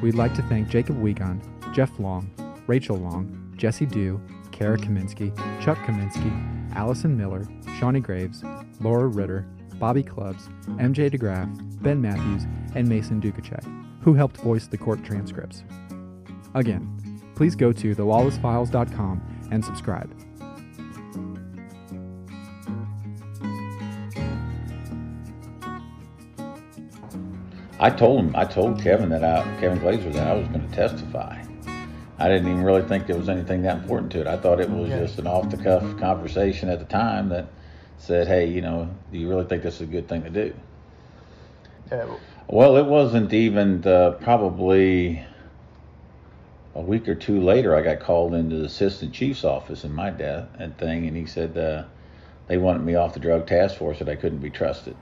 [0.00, 1.42] We'd like to thank Jacob Wiegand,
[1.74, 2.30] Jeff Long,
[2.68, 4.20] Rachel Long, Jesse Dew,
[4.52, 7.44] Kara Kaminsky, Chuck Kaminsky, Allison Miller,
[7.80, 8.44] Shawnee Graves,
[8.80, 12.44] Laura Ritter, Bobby Clubs, MJ DeGraff, Ben Matthews,
[12.76, 13.64] and Mason Dukacek,
[14.06, 15.64] who helped voice the court transcripts.
[16.54, 20.08] Again, please go to thelawlessfiles.com and subscribe.
[27.80, 30.74] I told him, I told Kevin that I, Kevin Glazer, that I was going to
[30.74, 31.42] testify.
[32.18, 34.28] I didn't even really think there was anything that important to it.
[34.28, 35.00] I thought it was Yeah.
[35.00, 37.46] just an off the cuff conversation at the time that
[37.98, 40.54] said, hey, you know, do you really think this is a good thing to do?
[41.90, 42.06] Yeah.
[42.48, 45.24] Well, it wasn't even uh, probably
[46.76, 47.74] a week or two later.
[47.74, 51.26] I got called into the assistant chief's office in my death and thing, and he
[51.26, 51.84] said uh,
[52.46, 54.96] they wanted me off the drug task force that I couldn't be trusted.